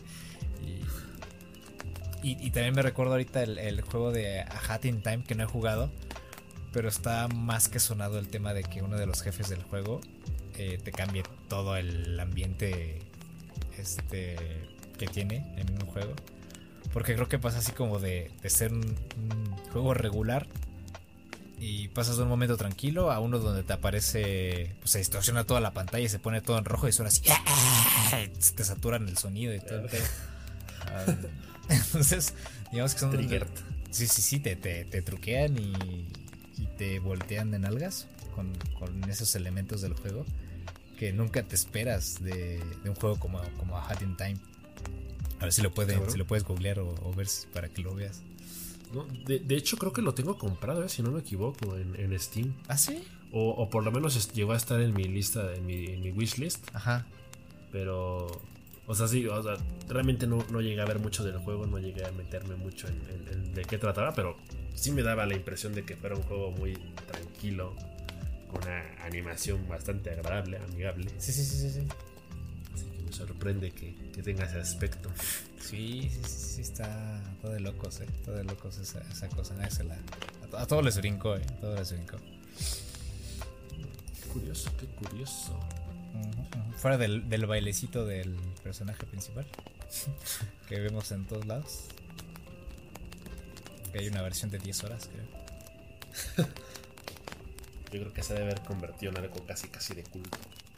[2.52, 5.92] También me recuerdo ahorita el, juego de A Hat in Time que no he jugado,
[6.72, 10.00] pero está más que sonado el tema de que uno de los jefes del juego
[10.58, 13.02] eh, te cambie todo el ambiente
[13.78, 14.38] este
[14.98, 16.14] que tiene en un juego.
[16.94, 18.96] Porque creo que pasa así como de, ser un,
[19.72, 20.48] juego regular
[21.60, 25.60] y pasas de un momento tranquilo a uno donde te aparece, pues se distorsiona toda
[25.60, 27.22] la pantalla y se pone todo en rojo y suena así,
[28.56, 29.88] te saturan el sonido y todo.
[31.70, 32.34] entonces,
[32.72, 33.30] digamos que son...
[33.92, 35.74] Sí, sí, sí, te, te, te truquean y
[36.58, 38.52] y te voltean de nalgas con,
[39.10, 40.26] esos elementos del juego
[40.98, 44.38] que nunca te esperas de, un juego como, como A Hat in Time.
[45.40, 48.22] A ver si lo, pueden, si lo puedes googlear o, ver para que lo veas.
[49.26, 52.54] de, hecho, creo que lo tengo comprado, eh, si no me equivoco, en, Steam.
[52.68, 53.04] ¿Ah, sí?
[53.32, 56.64] O, por lo menos llegó a estar en mi lista, en mi, en mi wishlist.
[56.74, 57.06] Ajá.
[57.72, 58.42] Pero
[58.94, 59.56] o sea, sí, o sea,
[59.90, 63.54] realmente no, no, llegué a ver mucho del juego, no llegué a meterme mucho en,
[63.56, 64.38] de qué trataba, pero
[64.76, 66.74] sí me daba la impresión de que fuera un juego muy
[67.08, 67.76] tranquilo,
[68.52, 71.10] con una animación bastante agradable, amigable.
[71.18, 71.88] Sí, sí, sí, sí.
[72.72, 75.10] Así que me sorprende que, tenga ese aspecto.
[75.60, 78.08] Sí, sí, sí, está todo de locos, eh.
[78.24, 79.56] Todo de locos esa, esa cosa.
[79.56, 81.42] a, a, todos les brincó, eh.
[81.50, 82.18] A todos les brincó.
[84.22, 85.60] Qué curioso, qué curioso.
[86.78, 89.46] Fuera del, del, bailecito del personaje principal
[90.68, 91.86] que vemos en todos lados.
[93.92, 96.48] Que hay una versión de 10 horas, creo.
[97.92, 100.38] Yo creo que se debe haber convertido en algo casi casi de culto.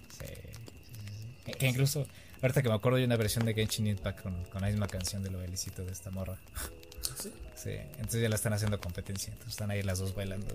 [0.09, 1.53] Sí.
[1.53, 2.05] Que incluso,
[2.41, 5.23] ahorita que me acuerdo, hay una versión de Genshin Impact con, con la misma canción
[5.23, 6.37] del bailecito de esta morra.
[7.17, 7.31] ¿Sí?
[7.55, 9.31] Sí, entonces ya la están haciendo competencia.
[9.31, 10.53] Entonces están ahí las dos bailando.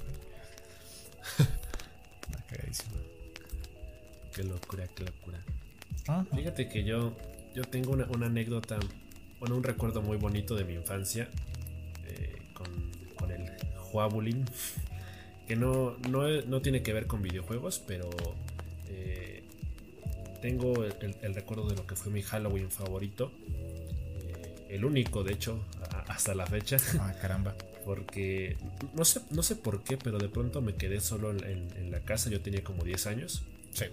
[4.35, 5.39] Qué locura, qué locura.
[6.09, 6.25] Ah.
[6.35, 7.17] Fíjate que yo,
[7.55, 8.79] yo tengo una, anécdota,
[9.39, 11.29] bueno, un recuerdo muy bonito de mi infancia
[12.07, 13.51] eh, con, el
[13.93, 14.45] Huabulin,
[15.49, 18.09] que no, no, tiene que ver con videojuegos, pero
[18.89, 19.43] eh,
[20.41, 25.65] tengo el, recuerdo de lo que fue mi Halloween favorito, eh, el único, de hecho,
[26.07, 26.77] hasta la fecha.
[27.01, 27.55] Ah, caramba.
[27.85, 28.59] Porque
[28.95, 32.01] no sé, no sé por qué, pero de pronto me quedé solo en, en la
[32.01, 33.43] casa, yo tenía como 10 años.
[33.73, 33.85] Sí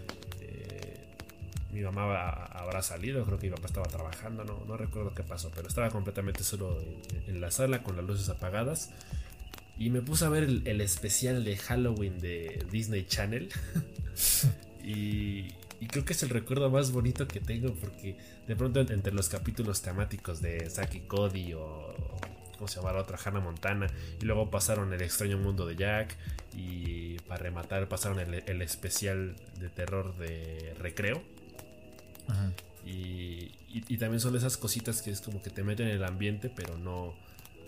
[1.77, 5.67] mi mamá habrá salido, creo que mi papá estaba trabajando, no, recuerdo qué pasó, pero
[5.67, 6.81] estaba completamente solo
[7.27, 8.91] en, la sala con las luces apagadas.
[9.77, 13.49] Y me puse a ver el, especial de Halloween de Disney Channel.
[14.83, 15.53] y,
[15.87, 18.17] creo que es el recuerdo más bonito que tengo porque
[18.47, 21.93] de pronto entre los capítulos temáticos de Saki Cody o
[22.57, 23.17] ¿cómo se llama la otra?
[23.23, 23.87] Hannah Montana.
[24.21, 26.15] Y luego pasaron El extraño mundo de Jack.
[26.55, 31.21] Y para rematar pasaron el, especial de terror de Recreo.
[32.85, 36.49] Y, y, también son esas cositas que es como que te meten en el ambiente,
[36.53, 37.13] pero no,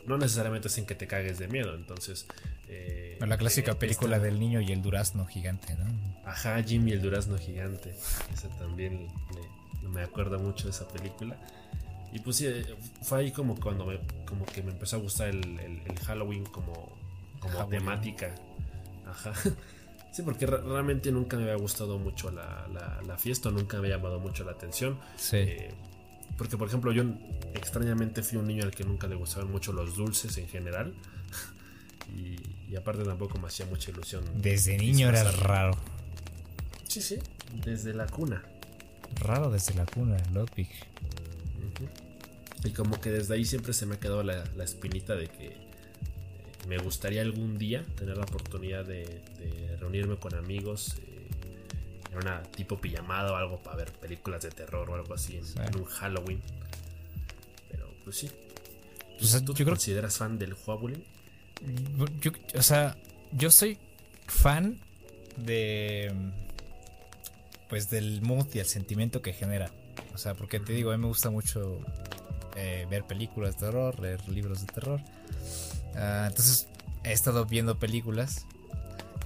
[0.07, 1.75] no necesariamente hacen que te cagues de miedo.
[1.75, 2.25] Entonces.
[2.67, 5.85] Eh, la clásica película del niño y el durazno gigante, ¿no?
[6.25, 7.95] Ajá, Jim y el durazno gigante.
[8.33, 9.07] Esa también
[9.81, 11.37] me acuerdo mucho de esa película.
[12.12, 12.47] Y pues sí,
[13.01, 16.97] fue ahí como cuando me, como que me empezó a gustar el, Halloween como,
[17.39, 18.34] como temática.
[19.05, 19.34] Ajá.
[20.12, 22.68] Sí, porque realmente nunca me había gustado mucho la,
[23.05, 24.97] la, fiesta, nunca me había llamado mucho la atención.
[25.18, 25.38] Sí.
[25.38, 25.72] Eh,
[26.36, 27.03] porque, por ejemplo, yo
[27.53, 30.93] extrañamente fui un niño al que nunca le gustaban mucho los dulces en general.
[32.16, 34.24] Y, aparte tampoco me hacía mucha ilusión.
[34.34, 35.78] Desde niño era raro.
[36.88, 37.20] Sí, sí,
[37.64, 38.43] desde la cuna.
[39.20, 40.70] Raro desde la cuna, Ludwig.
[42.64, 45.55] Y como que desde ahí siempre se me ha quedado la, espinita de que eh,
[46.68, 49.22] me gustaría algún día tener la oportunidad de,
[49.80, 51.30] reunirme con amigos eh,
[52.12, 55.78] en una tipo pijamada o algo para ver películas de terror o algo así en,
[55.78, 56.41] un Halloween.
[57.72, 58.30] Pero pues sí.
[59.45, 61.03] ¿Tú te consideras fan del Halloween?
[62.55, 62.97] o sea,
[63.34, 63.78] yo soy
[64.28, 64.80] fan
[65.36, 66.14] de
[67.70, 69.72] pues del mood y el sentimiento que genera.
[70.13, 71.79] O sea, porque te digo, a mí me gusta mucho
[72.55, 75.01] eh, ver películas de terror, leer libros de terror.
[75.95, 76.67] Ah, entonces
[77.03, 78.45] he estado viendo películas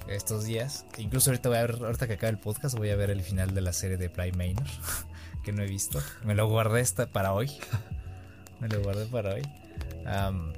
[0.08, 0.86] estos días.
[0.98, 3.54] Incluso ahorita voy a ver, ahorita que acabe el podcast, voy a ver el final
[3.54, 4.70] de la serie de Prime Manor,
[5.44, 6.00] que no he visto.
[6.24, 7.50] Me lo guardé esta para hoy.
[8.60, 9.42] me lo guardé para hoy.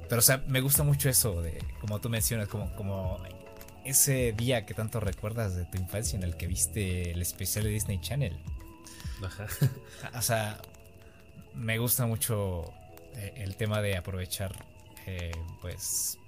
[0.08, 3.18] pero o sea, me gusta mucho eso de, como tú mencionas, como, como
[3.84, 7.70] ese día que tanto recuerdas de tu infancia en el que viste el especial de
[7.70, 8.36] Disney Channel.
[9.22, 9.46] Ajá.
[10.14, 10.58] O sea,
[11.54, 12.72] me gusta mucho
[13.14, 14.52] eh, el tema de aprovechar
[15.06, 16.18] eh, pues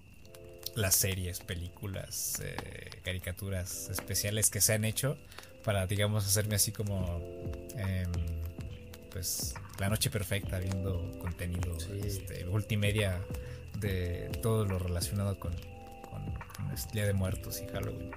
[0.74, 5.18] las series, películas, eh, caricaturas especiales que se han hecho
[5.64, 7.20] para digamos hacerme así como
[7.76, 8.10] em,
[9.10, 13.20] pues la noche perfecta viendo contenido este, multimedia
[13.78, 18.10] de todo lo relacionado con, con, el Día de Muertos y Halloween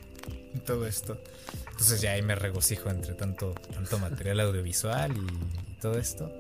[0.54, 1.22] y todo esto
[1.70, 6.32] entonces ya ahí me regocijo entre tanto tanto material audiovisual y todo esto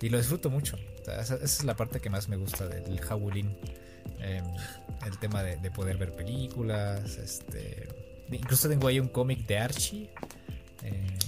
[0.00, 0.78] y lo disfruto mucho.
[1.20, 3.56] esa, es la parte que más me gusta del Howlin.
[4.20, 4.44] Em,
[5.06, 7.16] el tema de, poder ver películas.
[7.16, 7.88] Este,
[8.30, 10.10] incluso tengo ahí un cómic de Archie.
[10.82, 11.18] Eh,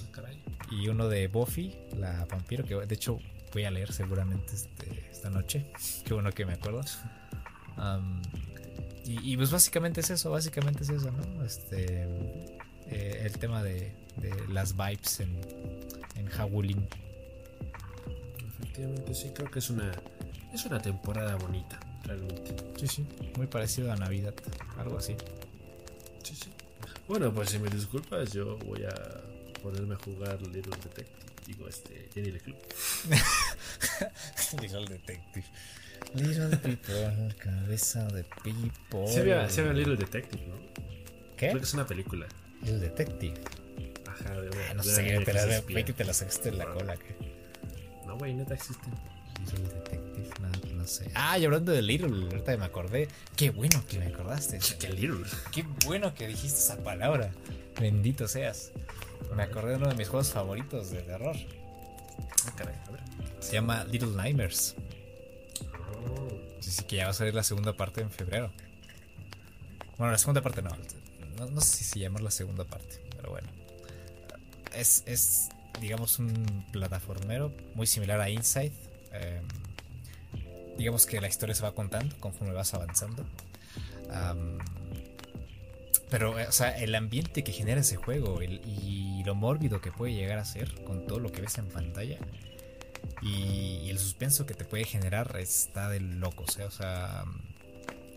[0.71, 3.19] y uno de Buffy, la vampiro, que de hecho
[3.53, 5.67] voy a leer seguramente este, esta noche.
[6.05, 6.83] Qué bueno que me acuerdo.
[9.23, 11.45] Y, pues básicamente es eso, básicamente es eso, ¿no?
[11.45, 12.07] Este,
[12.89, 13.93] eh, el tema de,
[14.49, 15.41] las vibes en,
[16.17, 16.87] en Howlin
[19.13, 19.93] sí, creo que es una,
[20.53, 22.55] es una temporada bonita, realmente.
[22.79, 23.07] Sí, sí,
[23.37, 24.35] muy parecido a Navidad,
[24.79, 25.17] algo así.
[26.23, 26.51] Sí, sí.
[27.09, 31.09] Bueno, pues si me disculpas, yo voy a ponerme a jugar Little Detective.
[31.47, 32.57] Digo, este, Jenny Club.
[34.61, 35.47] Little Detective.
[36.15, 39.07] Little People, cabeza de people.
[39.07, 40.57] Se ve, se ve Little Detective, ¿no?
[41.37, 41.49] ¿Qué?
[41.49, 42.27] Creo que es una película.
[42.63, 43.35] Little Detective.
[44.07, 47.15] Ajá, de, ah, no sé, te la, que te la sacaste en la cola, ¿qué?
[48.07, 48.93] No, güey, neta existen.
[49.41, 51.11] Little Detective, no, no sé.
[51.15, 53.09] Ah, y hablando de Little, ahorita me acordé.
[53.37, 54.59] Qué bueno que me acordaste.
[54.79, 55.25] Qué Little.
[55.53, 57.31] Qué bueno que dijiste esa palabra.
[57.81, 58.73] Bendito seas.
[59.35, 61.37] Me acordé de uno de mis juegos favoritos de terror.
[62.47, 63.01] Ah, caray, a ver.
[63.39, 64.75] Se llama Little Nightmares.
[66.61, 66.63] Oh.
[66.63, 68.51] Sí, sí, que ya va a salir la segunda parte en febrero.
[69.99, 70.71] Bueno, la segunda parte no.
[71.39, 73.49] No, no sé si se llama la segunda parte, pero bueno.
[74.75, 75.49] Es, es
[75.81, 78.73] digamos, un plataformero muy similar a Inside.
[79.13, 79.45] Em,
[80.77, 83.25] digamos que la historia se va contando conforme vas avanzando.
[86.11, 90.15] pero, eh, o sea, el ambiente que genera ese juego y lo mórbido que puede
[90.15, 92.19] llegar a ser con todo lo que ves en pantalla
[93.23, 96.57] y, el suspenso que te puede generar está de locos.
[96.59, 97.25] O sea,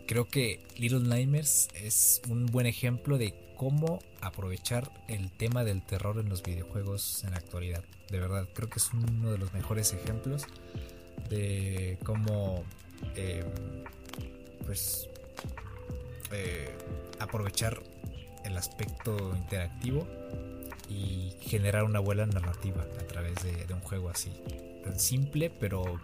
[0.08, 6.20] creo que Little Nightmares es un buen ejemplo de cómo aprovechar el tema del terror
[6.20, 7.84] en los videojuegos en la actualidad.
[8.10, 10.46] De verdad, creo que es uno de los mejores ejemplos
[11.30, 12.64] de cómo
[13.16, 13.46] em,
[14.66, 15.08] pues
[16.32, 16.76] eh,
[17.20, 17.82] aprovechar
[18.44, 20.08] el aspecto interactivo
[20.90, 24.32] y generar una buena narrativa a través de, un juego así
[24.84, 26.00] tan simple pero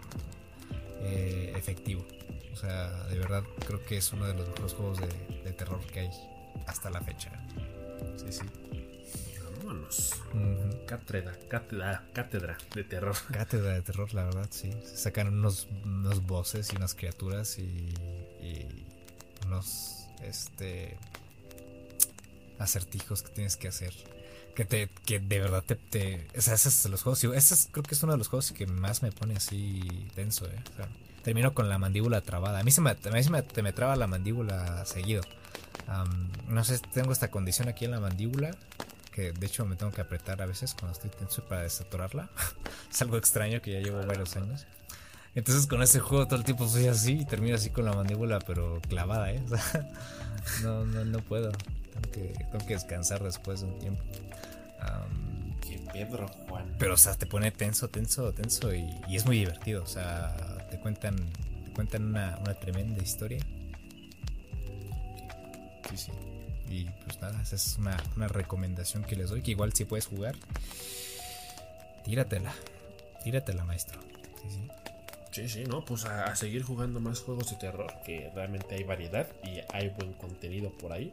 [1.02, 2.04] eh, efectivo
[2.52, 6.00] o sea, de verdad creo que es uno de los mejores juegos de, terror que
[6.00, 6.10] hay
[6.66, 7.32] hasta la fecha.
[8.16, 8.42] Sí, sí.
[9.56, 10.14] Vámonos.
[10.86, 13.16] Cátedra, cátedra, cátedra de terror.
[13.32, 14.72] Cátedra de terror, la verdad, sí.
[14.84, 17.94] Se sacan unos, unos voces y unas criaturas y,
[18.42, 18.86] y
[19.46, 20.96] unos este
[22.58, 23.94] acertijos que tienes que hacer
[24.54, 27.22] que te que de verdad te, te o sea, esos los juegos.
[27.24, 29.80] Ese creo que es uno de los juegos que más me pone así
[30.14, 30.62] tenso eh.
[30.72, 30.88] O sea,
[31.22, 32.60] termino con la mandíbula trabada.
[32.60, 35.22] A mí se me, a se me, me traba la mandíbula seguido.
[36.48, 38.56] No sé tengo esta condición aquí en la mandíbula
[39.12, 42.30] que de hecho me tengo que apretar a veces cuando estoy tenso para desaturarla
[42.90, 44.66] es algo extraño que ya llevo varios años.
[45.34, 48.38] Entonces con ese juego todo el tiempo soy así y termino así con la mandíbula
[48.40, 49.42] pero clavada eh.
[50.62, 51.50] No no no puedo.
[51.50, 54.02] Tengo que, tengo que descansar después de un tiempo
[55.60, 56.74] Qué Pedro, Juan.
[56.78, 59.82] Pero, o sea, te pone tenso, tenso, tenso y, es muy divertido.
[59.82, 61.16] O sea, te cuentan,
[61.64, 63.40] te cuentan una, tremenda historia.
[65.88, 66.12] Sí, sí.
[66.68, 69.42] Y pues nada, esa es una, recomendación que les doy.
[69.42, 70.36] Que igual si puedes jugar,
[72.04, 72.54] tíratela.
[73.24, 74.00] Tíratela, maestro.
[74.42, 74.70] Sí, sí.
[75.32, 79.28] Sí, sí, no, pues a, seguir jugando más juegos de terror, que realmente hay variedad
[79.44, 81.12] y hay buen contenido por ahí.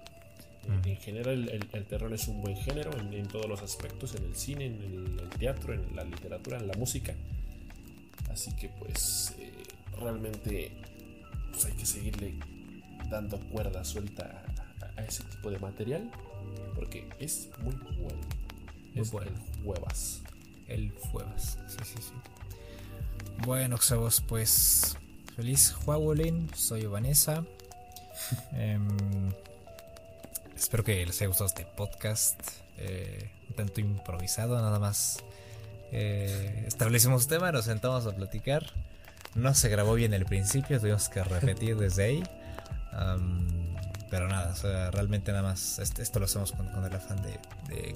[0.68, 4.66] En general el, terror es un buen género en, todos los aspectos, en el cine,
[4.66, 7.16] en el, teatro, en la literatura, en la música.
[8.30, 9.52] Así que pues eh,
[10.00, 10.72] realmente
[11.52, 12.34] pues, hay que seguirle
[13.10, 14.44] dando cuerda suelta
[14.98, 16.12] a, ese tipo de material
[16.76, 18.22] porque es muy bueno.
[18.96, 19.32] es bueno.
[19.32, 20.22] el huevas.
[20.68, 22.14] El huevas, sí, sí, sí.
[23.46, 24.98] Bueno, Xavos, pues
[25.36, 27.46] feliz Huawolin, soy Vanessa.
[28.54, 28.88] Em,
[30.58, 32.42] Espero que les haya gustado este podcast.
[32.78, 35.20] Eh, un tanto improvisado, nada más.
[35.92, 38.66] Eh, establecimos tema, nos sentamos a platicar.
[39.36, 42.24] No se grabó bien el principio, tuvimos que repetir desde ahí.
[44.10, 44.56] pero nada,
[44.90, 47.40] realmente nada más esto lo hacemos con, el afán de,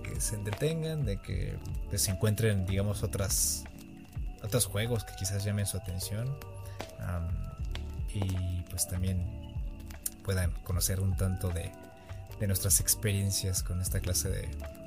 [0.04, 1.58] que se entretengan, de que
[1.96, 3.64] se encuentren, digamos, otras,
[4.44, 6.38] otros juegos que quizás llamen su atención.
[8.14, 9.26] y pues también
[10.24, 11.72] puedan conocer un tanto de,
[12.42, 14.30] de nuestras experiencias con esta clase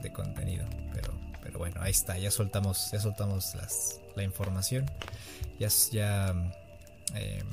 [0.02, 0.66] de, contenido.
[0.92, 4.90] Pero, pero bueno, ahí está, ya soltamos, ya soltamos las, la información.
[5.58, 6.30] Ya, ya,
[7.14, 7.46] em,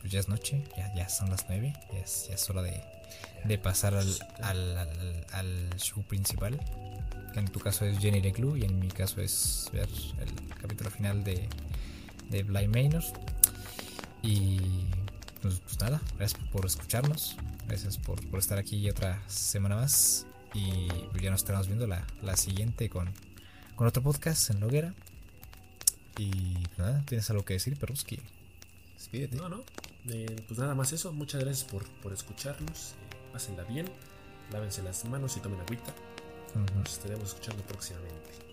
[0.00, 1.98] pues ya es noche, ya, ya son las 9, ya
[2.34, 2.82] es, hora de,
[3.44, 6.60] de pasar al, al, al, show principal.
[7.32, 9.88] Que en tu caso es Jenny Leclue y en mi caso es ver
[10.20, 11.48] el capítulo final de,
[12.30, 13.04] de Blind Manor.
[14.22, 14.58] Y
[15.40, 17.36] pues, pues nada, gracias por escucharnos.
[17.66, 20.26] Gracias por, estar aquí otra semana más.
[20.54, 23.12] Y pues ya nos estaremos viendo la, siguiente con,
[23.74, 24.94] con otro podcast en Loguera.
[26.16, 28.20] Y pues nada, ¿tienes algo que decir, Perruski?
[28.94, 29.36] Despídete.
[29.36, 29.64] No, no.
[30.08, 31.12] Eh, pues nada más eso.
[31.12, 32.92] Muchas gracias por, por escucharnos.
[32.92, 33.86] Eh, pásenla bien.
[34.52, 35.94] Lávense las manos y tomen agüita.
[36.74, 38.45] Nos estaremos escuchando próximamente.